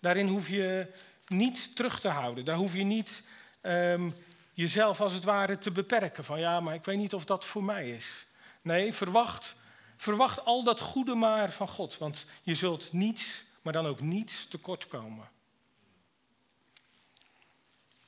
Daarin 0.00 0.28
hoef 0.28 0.48
je 0.48 0.92
niet 1.26 1.76
terug 1.76 2.00
te 2.00 2.08
houden. 2.08 2.44
Daar 2.44 2.56
hoef 2.56 2.74
je 2.74 2.82
niet 2.82 3.22
um, 3.62 4.14
jezelf 4.52 5.00
als 5.00 5.12
het 5.12 5.24
ware 5.24 5.58
te 5.58 5.70
beperken. 5.70 6.24
Van 6.24 6.40
ja, 6.40 6.60
maar 6.60 6.74
ik 6.74 6.84
weet 6.84 6.98
niet 6.98 7.14
of 7.14 7.24
dat 7.24 7.44
voor 7.44 7.64
mij 7.64 7.88
is. 7.88 8.26
Nee, 8.62 8.92
verwacht, 8.92 9.56
verwacht 9.96 10.44
al 10.44 10.64
dat 10.64 10.80
goede 10.80 11.14
maar 11.14 11.52
van 11.52 11.68
God. 11.68 11.98
Want 11.98 12.26
je 12.42 12.54
zult 12.54 12.92
niets, 12.92 13.44
maar 13.62 13.72
dan 13.72 13.86
ook 13.86 14.00
niets 14.00 14.46
tekort 14.48 14.88
komen. 14.88 15.28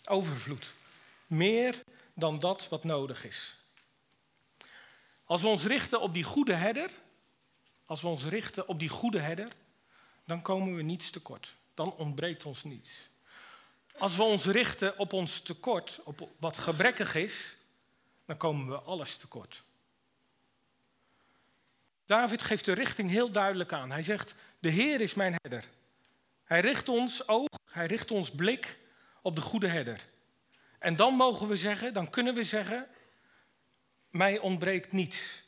Overvloed. 0.04 0.74
Meer 1.26 1.82
dan 2.14 2.38
dat 2.38 2.68
wat 2.68 2.84
nodig 2.84 3.24
is. 3.24 3.56
Als 5.24 5.40
we 5.40 5.48
ons 5.48 5.64
richten 5.64 6.00
op 6.00 6.14
die 6.14 6.24
goede 6.24 6.54
herder, 6.54 6.90
als 7.88 8.00
we 8.00 8.08
ons 8.08 8.24
richten 8.24 8.68
op 8.68 8.78
die 8.78 8.88
goede 8.88 9.18
herder, 9.18 9.52
dan 10.24 10.42
komen 10.42 10.76
we 10.76 10.82
niets 10.82 11.10
tekort. 11.10 11.54
Dan 11.74 11.94
ontbreekt 11.94 12.44
ons 12.44 12.64
niets. 12.64 12.90
Als 13.98 14.16
we 14.16 14.22
ons 14.22 14.44
richten 14.44 14.98
op 14.98 15.12
ons 15.12 15.40
tekort, 15.40 16.00
op 16.04 16.28
wat 16.38 16.58
gebrekkig 16.58 17.14
is, 17.14 17.56
dan 18.24 18.36
komen 18.36 18.68
we 18.68 18.80
alles 18.80 19.16
tekort. 19.16 19.62
David 22.06 22.42
geeft 22.42 22.64
de 22.64 22.72
richting 22.72 23.10
heel 23.10 23.30
duidelijk 23.30 23.72
aan. 23.72 23.90
Hij 23.90 24.02
zegt, 24.02 24.34
de 24.58 24.70
Heer 24.70 25.00
is 25.00 25.14
mijn 25.14 25.34
herder. 25.42 25.64
Hij 26.44 26.60
richt 26.60 26.88
ons 26.88 27.28
oog, 27.28 27.58
hij 27.70 27.86
richt 27.86 28.10
ons 28.10 28.30
blik 28.30 28.78
op 29.22 29.34
de 29.34 29.42
goede 29.42 29.68
herder. 29.68 30.06
En 30.78 30.96
dan 30.96 31.14
mogen 31.14 31.48
we 31.48 31.56
zeggen, 31.56 31.92
dan 31.92 32.10
kunnen 32.10 32.34
we 32.34 32.44
zeggen, 32.44 32.86
mij 34.10 34.38
ontbreekt 34.38 34.92
niets. 34.92 35.46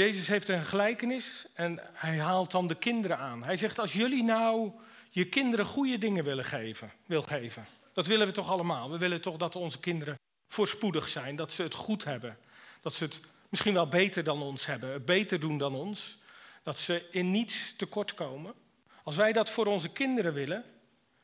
Jezus 0.00 0.26
heeft 0.26 0.48
een 0.48 0.64
gelijkenis 0.64 1.46
en 1.54 1.80
hij 1.92 2.18
haalt 2.18 2.50
dan 2.50 2.66
de 2.66 2.74
kinderen 2.74 3.18
aan. 3.18 3.42
Hij 3.42 3.56
zegt, 3.56 3.78
als 3.78 3.92
jullie 3.92 4.22
nou 4.22 4.72
je 5.10 5.28
kinderen 5.28 5.66
goede 5.66 5.98
dingen 5.98 6.24
willen 6.24 6.44
geven, 6.44 6.92
wil 7.06 7.22
geven, 7.22 7.66
dat 7.92 8.06
willen 8.06 8.26
we 8.26 8.32
toch 8.32 8.50
allemaal. 8.50 8.90
We 8.90 8.98
willen 8.98 9.20
toch 9.20 9.36
dat 9.36 9.56
onze 9.56 9.80
kinderen 9.80 10.18
voorspoedig 10.46 11.08
zijn, 11.08 11.36
dat 11.36 11.52
ze 11.52 11.62
het 11.62 11.74
goed 11.74 12.04
hebben. 12.04 12.38
Dat 12.80 12.94
ze 12.94 13.04
het 13.04 13.20
misschien 13.48 13.74
wel 13.74 13.88
beter 13.88 14.24
dan 14.24 14.42
ons 14.42 14.66
hebben, 14.66 14.92
het 14.92 15.04
beter 15.04 15.40
doen 15.40 15.58
dan 15.58 15.74
ons. 15.74 16.18
Dat 16.62 16.78
ze 16.78 17.08
in 17.10 17.30
niets 17.30 17.74
tekort 17.76 18.14
komen. 18.14 18.54
Als 19.02 19.16
wij 19.16 19.32
dat 19.32 19.50
voor 19.50 19.66
onze 19.66 19.88
kinderen 19.88 20.32
willen, 20.32 20.64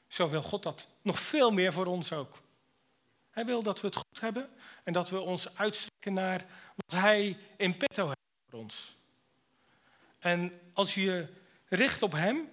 zo 0.09 0.29
wil 0.29 0.43
God 0.43 0.63
dat 0.63 0.89
nog 1.03 1.21
veel 1.21 1.51
meer 1.51 1.73
voor 1.73 1.87
ons 1.87 2.13
ook. 2.13 2.43
Hij 3.31 3.45
wil 3.47 3.63
dat 3.63 3.81
we 3.81 3.87
het 3.87 3.97
goed 3.97 4.21
hebben 4.21 4.49
en 4.85 4.93
dat 4.93 5.11
we 5.11 5.21
ons 5.21 5.57
uitstrekken 5.57 6.13
naar 6.13 6.45
wat 6.75 7.01
Hij 7.01 7.37
in 7.57 7.77
petto 7.77 8.05
heeft 8.07 8.25
En 10.19 10.61
als 10.73 10.95
je 10.95 11.27
richt 11.69 12.03
op 12.03 12.13
Hem, 12.13 12.49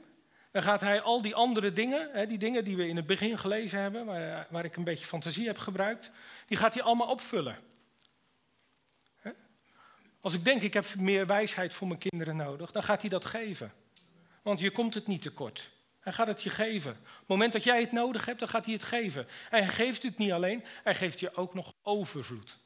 dan 0.51 0.63
gaat 0.63 0.81
Hij 0.81 1.01
al 1.01 1.21
die 1.21 1.35
andere 1.35 1.73
dingen, 1.73 2.29
die 2.29 2.37
dingen 2.37 2.63
die 2.63 2.77
we 2.77 2.87
in 2.87 2.95
het 2.95 3.05
begin 3.05 3.37
gelezen 3.37 3.79
hebben, 3.79 4.05
waar, 4.05 4.47
waar 4.49 4.65
ik 4.65 4.75
een 4.75 4.83
beetje 4.83 5.05
fantasie 5.05 5.47
heb 5.47 5.57
gebruikt, 5.57 6.11
die 6.47 6.57
gaat 6.57 6.73
Hij 6.73 6.83
allemaal 6.83 7.09
opvullen. 7.09 7.57
Als 10.21 10.33
ik 10.33 10.45
denk, 10.45 10.61
ik 10.61 10.73
heb 10.73 10.95
meer 10.95 11.27
wijsheid 11.27 11.73
voor 11.73 11.87
mijn 11.87 11.99
kinderen 11.99 12.35
nodig, 12.35 12.71
dan 12.71 12.83
gaat 12.83 13.01
Hij 13.01 13.09
dat 13.09 13.25
geven. 13.25 13.73
Want 14.41 14.59
je 14.59 14.71
komt 14.71 14.93
het 14.93 15.07
niet 15.07 15.21
tekort. 15.21 15.71
Hij 15.99 16.13
gaat 16.13 16.27
het 16.27 16.43
je 16.43 16.49
geven. 16.49 16.91
Op 16.91 17.19
het 17.19 17.27
moment 17.27 17.53
dat 17.53 17.63
jij 17.63 17.81
het 17.81 17.91
nodig 17.91 18.25
hebt, 18.25 18.39
dan 18.39 18.47
gaat 18.47 18.65
hij 18.65 18.73
het 18.73 18.83
geven. 18.83 19.27
hij 19.49 19.67
geeft 19.67 20.03
het 20.03 20.17
niet 20.17 20.31
alleen, 20.31 20.63
hij 20.83 20.95
geeft 20.95 21.19
je 21.19 21.35
ook 21.35 21.53
nog 21.53 21.73
overvloed. 21.81 22.59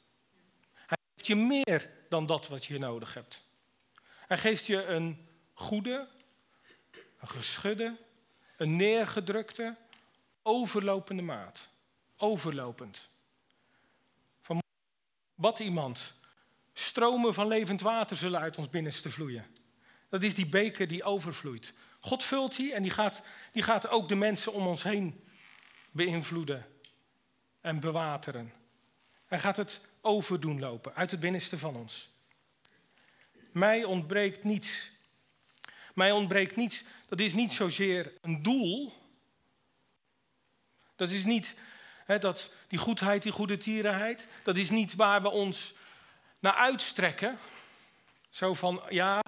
Je 1.27 1.35
meer 1.35 1.89
dan 2.09 2.25
dat 2.25 2.47
wat 2.47 2.65
je 2.65 2.79
nodig 2.79 3.13
hebt. 3.13 3.45
Hij 4.03 4.37
geeft 4.37 4.65
je 4.65 4.85
een 4.85 5.27
goede, 5.53 6.07
een 7.19 7.27
geschudde, 7.27 7.95
een 8.57 8.75
neergedrukte, 8.75 9.75
overlopende 10.41 11.21
maat. 11.21 11.67
Overlopend. 12.17 13.09
Van 14.41 14.61
wat 15.35 15.59
iemand. 15.59 16.13
Stromen 16.73 17.33
van 17.33 17.47
levend 17.47 17.81
water 17.81 18.17
zullen 18.17 18.39
uit 18.39 18.57
ons 18.57 18.69
binnenste 18.69 19.09
vloeien. 19.09 19.45
Dat 20.09 20.23
is 20.23 20.35
die 20.35 20.47
beker 20.47 20.87
die 20.87 21.03
overvloeit. 21.03 21.73
God 21.99 22.23
vult 22.23 22.55
die 22.55 22.73
en 22.73 22.81
die 22.81 22.91
gaat, 22.91 23.21
die 23.51 23.63
gaat 23.63 23.87
ook 23.87 24.09
de 24.09 24.15
mensen 24.15 24.53
om 24.53 24.67
ons 24.67 24.83
heen 24.83 25.23
beïnvloeden 25.91 26.65
en 27.61 27.79
bewateren. 27.79 28.53
Hij 29.25 29.39
gaat 29.39 29.57
het 29.57 29.81
overdoen 30.01 30.59
lopen 30.59 30.95
uit 30.95 31.11
het 31.11 31.19
binnenste 31.19 31.57
van 31.57 31.75
ons. 31.75 32.09
Mij 33.51 33.83
ontbreekt 33.83 34.43
niets. 34.43 34.91
Mij 35.93 36.11
ontbreekt 36.11 36.55
niets. 36.55 36.83
Dat 37.07 37.19
is 37.19 37.33
niet 37.33 37.53
zozeer 37.53 38.13
een 38.21 38.43
doel. 38.43 38.93
Dat 40.95 41.09
is 41.09 41.25
niet 41.25 41.55
dat, 42.19 42.51
die 42.67 42.79
goedheid, 42.79 43.23
die 43.23 43.31
goede 43.31 43.57
tierenheid. 43.57 44.27
Dat 44.43 44.57
is 44.57 44.69
niet 44.69 44.95
waar 44.95 45.21
we 45.21 45.29
ons 45.29 45.73
naar 46.39 46.53
uitstrekken. 46.53 47.37
Zo 48.29 48.53
van, 48.53 48.81
ja, 48.89 49.21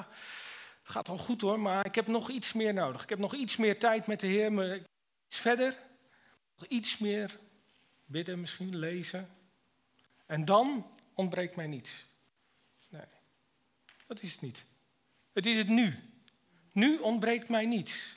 gaat 0.83 1.09
al 1.09 1.17
goed 1.17 1.41
hoor, 1.41 1.59
maar 1.59 1.85
ik 1.85 1.95
heb 1.95 2.07
nog 2.07 2.29
iets 2.29 2.53
meer 2.53 2.73
nodig. 2.73 3.03
Ik 3.03 3.09
heb 3.09 3.19
nog 3.19 3.33
iets 3.33 3.57
meer 3.57 3.79
tijd 3.79 4.07
met 4.07 4.19
de 4.19 4.27
Heer, 4.27 4.53
maar 4.53 4.77
iets 5.27 5.37
verder. 5.37 5.77
Nog 6.57 6.67
iets 6.67 6.97
meer 6.97 7.37
bidden, 8.05 8.39
misschien 8.39 8.77
lezen. 8.77 9.38
En 10.29 10.45
dan 10.45 10.85
ontbreekt 11.13 11.55
mij 11.55 11.67
niets. 11.67 12.05
Nee, 12.89 13.05
dat 14.07 14.21
is 14.21 14.31
het 14.31 14.41
niet. 14.41 14.65
Het 15.33 15.45
is 15.45 15.57
het 15.57 15.67
nu. 15.67 15.95
Nu 16.71 16.97
ontbreekt 16.97 17.49
mij 17.49 17.65
niets. 17.65 18.15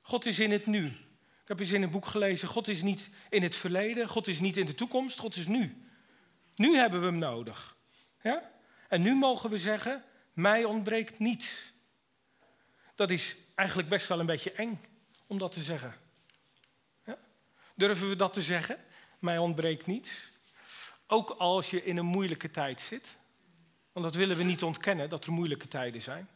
God 0.00 0.26
is 0.26 0.38
in 0.38 0.50
het 0.50 0.66
nu. 0.66 0.86
Ik 1.42 1.48
heb 1.48 1.60
eens 1.60 1.72
in 1.72 1.82
een 1.82 1.90
boek 1.90 2.06
gelezen, 2.06 2.48
God 2.48 2.68
is 2.68 2.82
niet 2.82 3.10
in 3.30 3.42
het 3.42 3.56
verleden, 3.56 4.08
God 4.08 4.26
is 4.26 4.40
niet 4.40 4.56
in 4.56 4.66
de 4.66 4.74
toekomst, 4.74 5.18
God 5.18 5.36
is 5.36 5.46
nu. 5.46 5.86
Nu 6.54 6.76
hebben 6.76 7.00
we 7.00 7.06
hem 7.06 7.18
nodig. 7.18 7.76
Ja? 8.22 8.50
En 8.88 9.02
nu 9.02 9.14
mogen 9.14 9.50
we 9.50 9.58
zeggen, 9.58 10.04
mij 10.32 10.64
ontbreekt 10.64 11.18
niets. 11.18 11.72
Dat 12.94 13.10
is 13.10 13.36
eigenlijk 13.54 13.88
best 13.88 14.08
wel 14.08 14.20
een 14.20 14.26
beetje 14.26 14.52
eng 14.52 14.80
om 15.26 15.38
dat 15.38 15.52
te 15.52 15.62
zeggen. 15.62 15.94
Ja? 17.04 17.18
Durven 17.74 18.08
we 18.08 18.16
dat 18.16 18.32
te 18.32 18.42
zeggen? 18.42 18.84
Mij 19.18 19.38
ontbreekt 19.38 19.86
niets. 19.86 20.36
Ook 21.10 21.30
als 21.30 21.70
je 21.70 21.84
in 21.84 21.96
een 21.96 22.04
moeilijke 22.04 22.50
tijd 22.50 22.80
zit. 22.80 23.16
Want 23.92 24.06
dat 24.06 24.14
willen 24.14 24.36
we 24.36 24.42
niet 24.42 24.62
ontkennen, 24.62 25.08
dat 25.08 25.24
er 25.24 25.32
moeilijke 25.32 25.68
tijden 25.68 26.02
zijn. 26.02 26.28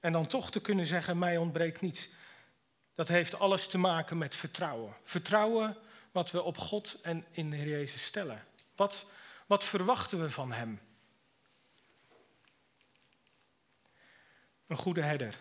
En 0.00 0.12
dan 0.12 0.26
toch 0.26 0.50
te 0.50 0.60
kunnen 0.60 0.86
zeggen, 0.86 1.18
mij 1.18 1.36
ontbreekt 1.36 1.80
niets. 1.80 2.08
Dat 2.94 3.08
heeft 3.08 3.38
alles 3.38 3.66
te 3.66 3.78
maken 3.78 4.18
met 4.18 4.36
vertrouwen. 4.36 4.96
Vertrouwen 5.04 5.76
wat 6.10 6.30
we 6.30 6.42
op 6.42 6.58
God 6.58 6.98
en 7.02 7.24
in 7.30 7.50
de 7.50 7.56
Heer 7.56 7.68
Jezus 7.68 8.04
stellen. 8.04 8.44
Wat, 8.76 9.06
wat 9.46 9.64
verwachten 9.64 10.20
we 10.20 10.30
van 10.30 10.52
Hem? 10.52 10.80
Een 14.66 14.76
goede 14.76 15.02
herder. 15.02 15.40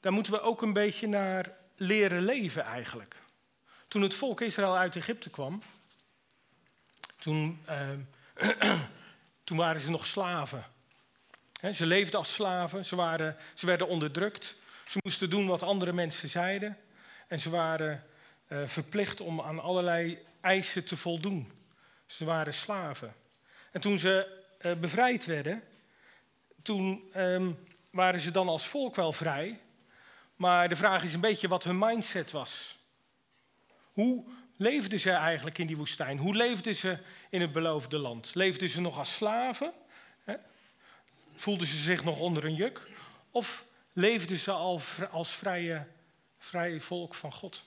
Daar 0.00 0.12
moeten 0.12 0.32
we 0.32 0.40
ook 0.40 0.62
een 0.62 0.72
beetje 0.72 1.06
naar 1.06 1.52
leren 1.76 2.24
leven 2.24 2.62
eigenlijk. 2.62 3.16
Toen 3.88 4.02
het 4.02 4.14
volk 4.14 4.40
Israël 4.40 4.76
uit 4.76 4.96
Egypte 4.96 5.30
kwam, 5.30 5.62
toen, 7.16 7.60
eh, 7.64 7.88
toen 9.44 9.56
waren 9.56 9.80
ze 9.80 9.90
nog 9.90 10.06
slaven. 10.06 10.64
ze 11.72 11.86
leefden 11.86 12.18
als 12.18 12.32
slaven, 12.32 12.84
ze, 12.84 12.96
waren, 12.96 13.36
ze 13.54 13.66
werden 13.66 13.88
onderdrukt, 13.88 14.56
ze 14.86 14.98
moesten 15.02 15.30
doen 15.30 15.46
wat 15.46 15.62
andere 15.62 15.92
mensen 15.92 16.28
zeiden. 16.28 16.78
En 17.28 17.40
ze 17.40 17.50
waren 17.50 18.04
uh, 18.48 18.66
verplicht 18.66 19.20
om 19.20 19.40
aan 19.40 19.60
allerlei 19.60 20.18
eisen 20.40 20.84
te 20.84 20.96
voldoen. 20.96 21.52
Ze 22.06 22.24
waren 22.24 22.54
slaven. 22.54 23.14
En 23.72 23.80
toen 23.80 23.98
ze 23.98 24.42
uh, 24.60 24.74
bevrijd 24.74 25.24
werden, 25.24 25.62
toen 26.62 27.10
um, 27.16 27.58
waren 27.90 28.20
ze 28.20 28.30
dan 28.30 28.48
als 28.48 28.66
volk 28.66 28.96
wel 28.96 29.12
vrij. 29.12 29.60
Maar 30.38 30.68
de 30.68 30.76
vraag 30.76 31.04
is 31.04 31.14
een 31.14 31.20
beetje 31.20 31.48
wat 31.48 31.64
hun 31.64 31.78
mindset 31.78 32.30
was. 32.30 32.78
Hoe 33.92 34.24
leefden 34.56 35.00
ze 35.00 35.10
eigenlijk 35.10 35.58
in 35.58 35.66
die 35.66 35.76
woestijn? 35.76 36.18
Hoe 36.18 36.34
leefden 36.34 36.74
ze 36.74 36.98
in 37.30 37.40
het 37.40 37.52
beloofde 37.52 37.98
land? 37.98 38.34
Leefden 38.34 38.68
ze 38.68 38.80
nog 38.80 38.98
als 38.98 39.12
slaven? 39.12 39.72
Voelden 41.34 41.66
ze 41.66 41.76
zich 41.76 42.04
nog 42.04 42.18
onder 42.18 42.44
een 42.44 42.54
juk? 42.54 42.90
Of 43.30 43.64
leefden 43.92 44.38
ze 44.38 44.52
al 44.52 44.80
als 45.10 45.32
vrije 45.32 45.86
vrij 46.38 46.80
volk 46.80 47.14
van 47.14 47.32
God. 47.32 47.64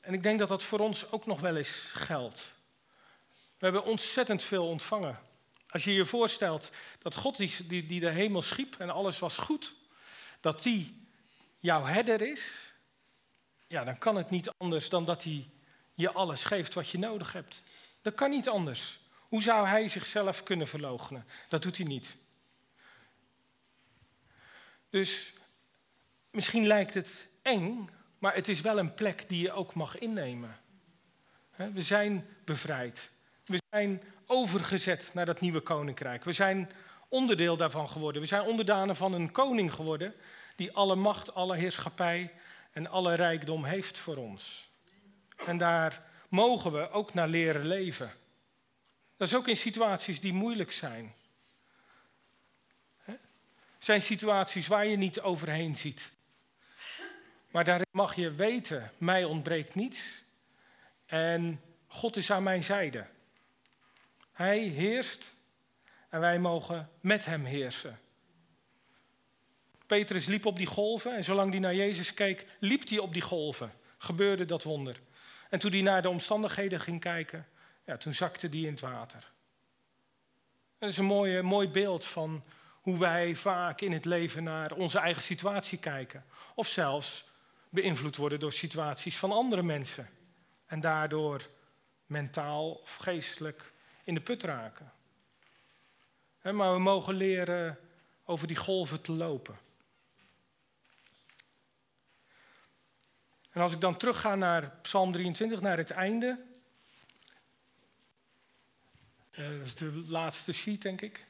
En 0.00 0.14
ik 0.14 0.22
denk 0.22 0.38
dat 0.38 0.48
dat 0.48 0.62
voor 0.62 0.78
ons 0.78 1.12
ook 1.12 1.26
nog 1.26 1.40
wel 1.40 1.56
eens 1.56 1.90
geldt. 1.94 2.54
We 3.58 3.64
hebben 3.64 3.84
ontzettend 3.84 4.42
veel 4.42 4.66
ontvangen. 4.68 5.18
Als 5.68 5.84
je 5.84 5.92
je 5.92 6.04
voorstelt 6.04 6.70
dat 6.98 7.14
God 7.14 7.36
die, 7.36 7.66
die, 7.66 7.86
die 7.86 8.00
de 8.00 8.10
hemel 8.10 8.42
schiep 8.42 8.74
en 8.78 8.90
alles 8.90 9.18
was 9.18 9.36
goed, 9.36 9.74
dat 10.40 10.62
die 10.62 11.01
jouw 11.62 11.84
herder 11.84 12.20
is, 12.20 12.74
ja, 13.66 13.84
dan 13.84 13.98
kan 13.98 14.16
het 14.16 14.30
niet 14.30 14.50
anders 14.56 14.88
dan 14.88 15.04
dat 15.04 15.24
hij 15.24 15.50
je 15.94 16.12
alles 16.12 16.44
geeft 16.44 16.74
wat 16.74 16.88
je 16.88 16.98
nodig 16.98 17.32
hebt. 17.32 17.62
Dat 18.00 18.14
kan 18.14 18.30
niet 18.30 18.48
anders. 18.48 19.00
Hoe 19.18 19.42
zou 19.42 19.66
hij 19.68 19.88
zichzelf 19.88 20.42
kunnen 20.42 20.66
verloochenen? 20.66 21.26
Dat 21.48 21.62
doet 21.62 21.76
hij 21.76 21.86
niet. 21.86 22.16
Dus 24.90 25.32
misschien 26.30 26.66
lijkt 26.66 26.94
het 26.94 27.26
eng, 27.42 27.90
maar 28.18 28.34
het 28.34 28.48
is 28.48 28.60
wel 28.60 28.78
een 28.78 28.94
plek 28.94 29.28
die 29.28 29.42
je 29.42 29.52
ook 29.52 29.74
mag 29.74 29.98
innemen. 29.98 30.60
We 31.56 31.82
zijn 31.82 32.26
bevrijd. 32.44 33.10
We 33.44 33.58
zijn 33.70 34.02
overgezet 34.26 35.10
naar 35.14 35.26
dat 35.26 35.40
nieuwe 35.40 35.60
koninkrijk. 35.60 36.24
We 36.24 36.32
zijn 36.32 36.70
onderdeel 37.08 37.56
daarvan 37.56 37.88
geworden. 37.88 38.22
We 38.22 38.28
zijn 38.28 38.42
onderdanen 38.42 38.96
van 38.96 39.12
een 39.12 39.30
koning 39.30 39.72
geworden 39.72 40.14
die 40.56 40.72
alle 40.72 40.94
macht, 40.94 41.34
alle 41.34 41.56
heerschappij 41.56 42.32
en 42.72 42.86
alle 42.86 43.14
rijkdom 43.14 43.64
heeft 43.64 43.98
voor 43.98 44.16
ons. 44.16 44.70
En 45.46 45.58
daar 45.58 46.02
mogen 46.28 46.72
we 46.72 46.90
ook 46.90 47.14
naar 47.14 47.28
leren 47.28 47.66
leven. 47.66 48.12
Dat 49.16 49.28
is 49.28 49.34
ook 49.34 49.48
in 49.48 49.56
situaties 49.56 50.20
die 50.20 50.32
moeilijk 50.32 50.72
zijn. 50.72 51.14
Zijn 53.78 54.02
situaties 54.02 54.66
waar 54.66 54.86
je 54.86 54.96
niet 54.96 55.20
overheen 55.20 55.76
ziet. 55.76 56.12
Maar 57.50 57.64
daarin 57.64 57.86
mag 57.90 58.14
je 58.14 58.30
weten, 58.30 58.92
mij 58.98 59.24
ontbreekt 59.24 59.74
niets 59.74 60.24
en 61.06 61.60
God 61.86 62.16
is 62.16 62.30
aan 62.30 62.42
mijn 62.42 62.64
zijde. 62.64 63.06
Hij 64.32 64.58
heerst 64.58 65.34
en 66.08 66.20
wij 66.20 66.38
mogen 66.38 66.90
met 67.00 67.24
hem 67.24 67.44
heersen. 67.44 67.98
Petrus 69.98 70.26
liep 70.26 70.46
op 70.46 70.56
die 70.56 70.66
golven 70.66 71.16
en 71.16 71.24
zolang 71.24 71.50
hij 71.50 71.60
naar 71.60 71.74
Jezus 71.74 72.14
keek, 72.14 72.46
liep 72.58 72.88
hij 72.88 72.98
op 72.98 73.12
die 73.12 73.22
golven. 73.22 73.72
Gebeurde 73.98 74.44
dat 74.44 74.62
wonder. 74.62 75.00
En 75.50 75.58
toen 75.58 75.70
hij 75.70 75.80
naar 75.80 76.02
de 76.02 76.08
omstandigheden 76.08 76.80
ging 76.80 77.00
kijken, 77.00 77.46
ja, 77.84 77.96
toen 77.96 78.14
zakte 78.14 78.46
hij 78.46 78.58
in 78.58 78.70
het 78.70 78.80
water. 78.80 79.30
Dat 80.78 80.90
is 80.90 80.98
een 80.98 81.04
mooi, 81.04 81.42
mooi 81.42 81.68
beeld 81.68 82.04
van 82.04 82.44
hoe 82.80 82.98
wij 82.98 83.34
vaak 83.34 83.80
in 83.80 83.92
het 83.92 84.04
leven 84.04 84.42
naar 84.42 84.72
onze 84.72 84.98
eigen 84.98 85.22
situatie 85.22 85.78
kijken. 85.78 86.24
Of 86.54 86.66
zelfs 86.66 87.24
beïnvloed 87.68 88.16
worden 88.16 88.40
door 88.40 88.52
situaties 88.52 89.16
van 89.16 89.32
andere 89.32 89.62
mensen. 89.62 90.08
En 90.66 90.80
daardoor 90.80 91.48
mentaal 92.06 92.70
of 92.70 92.94
geestelijk 92.94 93.72
in 94.04 94.14
de 94.14 94.20
put 94.20 94.42
raken. 94.42 94.92
Maar 96.42 96.72
we 96.72 96.78
mogen 96.78 97.14
leren 97.14 97.78
over 98.24 98.46
die 98.46 98.56
golven 98.56 99.00
te 99.00 99.12
lopen. 99.12 99.70
En 103.52 103.60
als 103.60 103.72
ik 103.72 103.80
dan 103.80 103.96
terugga 103.96 104.34
naar 104.34 104.70
Psalm 104.82 105.12
23, 105.12 105.60
naar 105.60 105.76
het 105.76 105.90
einde. 105.90 106.38
Eh, 109.30 109.48
dat 109.58 109.66
is 109.66 109.74
de 109.74 110.04
laatste 110.06 110.52
sheet, 110.52 110.82
denk 110.82 111.00
ik. 111.00 111.26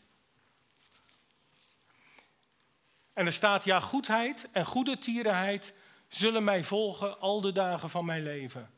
En 3.12 3.26
er 3.26 3.32
staat, 3.32 3.64
ja, 3.64 3.80
goedheid 3.80 4.48
en 4.52 4.66
goede 4.66 4.98
tierenheid 4.98 5.74
zullen 6.08 6.44
mij 6.44 6.64
volgen 6.64 7.20
al 7.20 7.40
de 7.40 7.52
dagen 7.52 7.90
van 7.90 8.04
mijn 8.04 8.22
leven. 8.22 8.70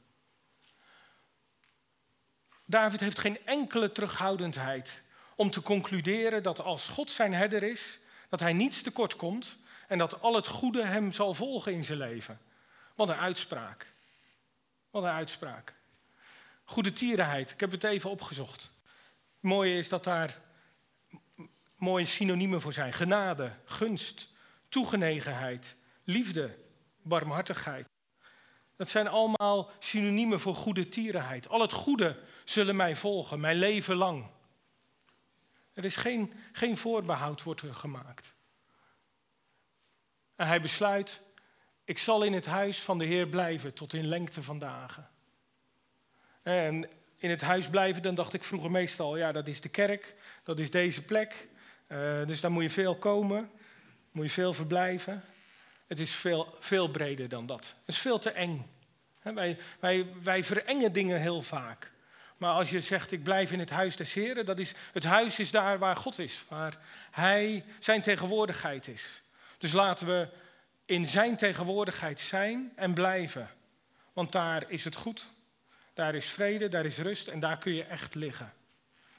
David 2.67 3.01
heeft 3.01 3.19
geen 3.19 3.47
enkele 3.47 3.93
terughoudendheid 3.93 5.03
om 5.37 5.51
te 5.51 5.63
concluderen 5.63 6.43
dat 6.43 6.61
als 6.61 6.89
God 6.89 7.11
zijn 7.11 7.33
herder 7.33 7.63
is, 7.63 7.99
dat 8.29 8.41
hij 8.41 8.53
niets 8.53 8.83
tekort 8.83 9.17
komt 9.17 9.57
en 9.89 9.99
dat 9.99 10.21
al 10.21 10.35
het 10.35 10.47
goede 10.47 10.85
hem 10.85 11.13
zal 11.13 11.35
volgen 11.35 11.73
in 11.73 11.85
zijn 11.85 11.99
leven. 11.99 12.41
Wat 12.95 13.09
een 13.09 13.15
uitspraak. 13.15 13.93
Wat 14.91 15.03
een 15.03 15.09
uitspraak. 15.09 15.75
Goede 16.65 16.93
tierenheid, 16.93 17.51
ik 17.51 17.61
heb 17.61 17.71
het 17.71 17.85
even 17.85 18.11
opgezocht. 18.11 18.63
Het 18.63 19.53
mooie 19.53 19.77
is 19.77 19.89
dat 19.89 20.05
daar 20.05 20.41
mooie 21.77 22.05
synoniemen 22.05 22.61
voor 22.61 22.73
zijn. 22.73 22.93
Genade, 22.93 23.53
gunst, 23.65 24.29
toegenegenheid, 24.69 25.77
liefde, 26.05 26.59
barmhartigheid. 27.03 27.87
Dat 28.77 28.89
zijn 28.89 29.09
allemaal 29.09 29.71
synoniemen 29.79 30.41
voor 30.41 30.55
goede 30.55 30.89
tierenheid. 30.89 31.49
Al 31.49 31.61
het 31.61 31.73
goede 31.73 32.19
zullen 32.45 32.77
mij 32.77 32.97
volgen, 32.97 33.41
mijn 33.41 33.57
leven 33.57 33.97
lang. 33.97 34.27
Er 35.73 35.85
is 35.85 35.97
geen, 35.97 36.33
geen 36.53 36.77
voorbehoud 36.77 37.43
wordt 37.43 37.61
er 37.61 37.75
gemaakt. 37.75 38.33
En 40.37 40.47
hij 40.47 40.61
besluit, 40.61 41.23
ik 41.85 41.99
zal 41.99 42.23
in 42.23 42.33
het 42.33 42.47
huis 42.47 42.81
van 42.81 42.99
de 42.99 43.05
Heer 43.05 43.27
blijven 43.27 43.75
tot 43.75 43.93
in 43.93 44.07
lengte 44.07 44.43
van 44.43 44.59
dagen. 44.59 45.09
En 46.43 46.89
in 47.17 47.31
het 47.31 47.41
huis 47.41 47.69
blijven, 47.69 48.03
dan 48.03 48.15
dacht 48.15 48.35
ik 48.35 48.45
vroeger 48.45 48.71
meestal, 48.71 49.17
ja, 49.17 49.33
dat 49.33 49.49
is 49.49 49.61
de 49.61 49.69
kerk, 49.69 50.15
dat 50.43 50.59
is 50.59 50.71
deze 50.71 51.03
plek. 51.03 51.49
Uh, 51.89 52.27
dus 52.27 52.41
daar 52.41 52.51
moet 52.51 52.63
je 52.63 52.71
veel 52.71 52.97
komen, 52.97 53.51
moet 54.13 54.25
je 54.25 54.31
veel 54.31 54.53
verblijven. 54.53 55.23
Het 55.87 56.01
is 56.01 56.11
veel, 56.11 56.57
veel 56.59 56.89
breder 56.89 57.29
dan 57.29 57.47
dat. 57.47 57.75
Het 57.85 57.95
is 57.95 57.99
veel 57.99 58.19
te 58.19 58.31
eng. 58.31 58.71
wij, 59.23 59.59
wij, 59.81 60.07
wij 60.23 60.45
verengen 60.45 60.93
dingen 60.93 61.21
heel 61.21 61.43
vaak. 61.43 61.93
Maar 62.37 62.53
als 62.53 62.71
je 62.71 62.81
zegt, 62.81 63.13
ik 63.13 63.23
blijf 63.23 63.53
in 63.53 63.59
het 63.59 63.71
huis 63.71 63.97
des 63.97 64.13
Heren, 64.13 64.45
dat 64.45 64.59
is, 64.59 64.75
het 64.93 65.05
huis 65.05 65.39
is 65.39 65.51
daar 65.51 65.79
waar 65.79 65.97
God 65.97 66.19
is, 66.19 66.45
waar 66.49 66.79
Hij, 67.11 67.65
zijn 67.79 68.03
tegenwoordigheid 68.03 68.89
is. 68.89 69.23
Dus 69.59 69.73
laten 69.73 70.07
we 70.07 70.29
in 70.87 71.07
zijn 71.07 71.37
tegenwoordigheid 71.37 72.21
zijn 72.21 72.73
en 72.77 72.95
blijven. 72.95 73.51
Want 74.13 74.33
daar 74.33 74.71
is 74.71 74.85
het 74.85 74.97
goed, 74.97 75.31
daar 75.95 76.15
is 76.15 76.27
vrede, 76.27 76.69
daar 76.69 76.85
is 76.85 76.99
rust 76.99 77.29
en 77.29 77.41
daar 77.41 77.59
kun 77.59 77.75
je 77.75 77.85
echt 77.85 78.15
liggen. 78.15 78.53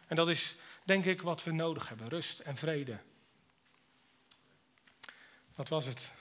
En 0.08 0.16
dat 0.16 0.30
is 0.30 0.56
denk 0.84 1.06
ik 1.06 1.22
wat 1.22 1.44
we 1.44 1.52
nodig 1.52 1.90
hebben, 1.90 2.10
rust 2.10 2.40
en 2.40 2.58
vrede. 2.58 2.98
Dat 5.56 5.70
was 5.70 5.86
het. 5.86 6.12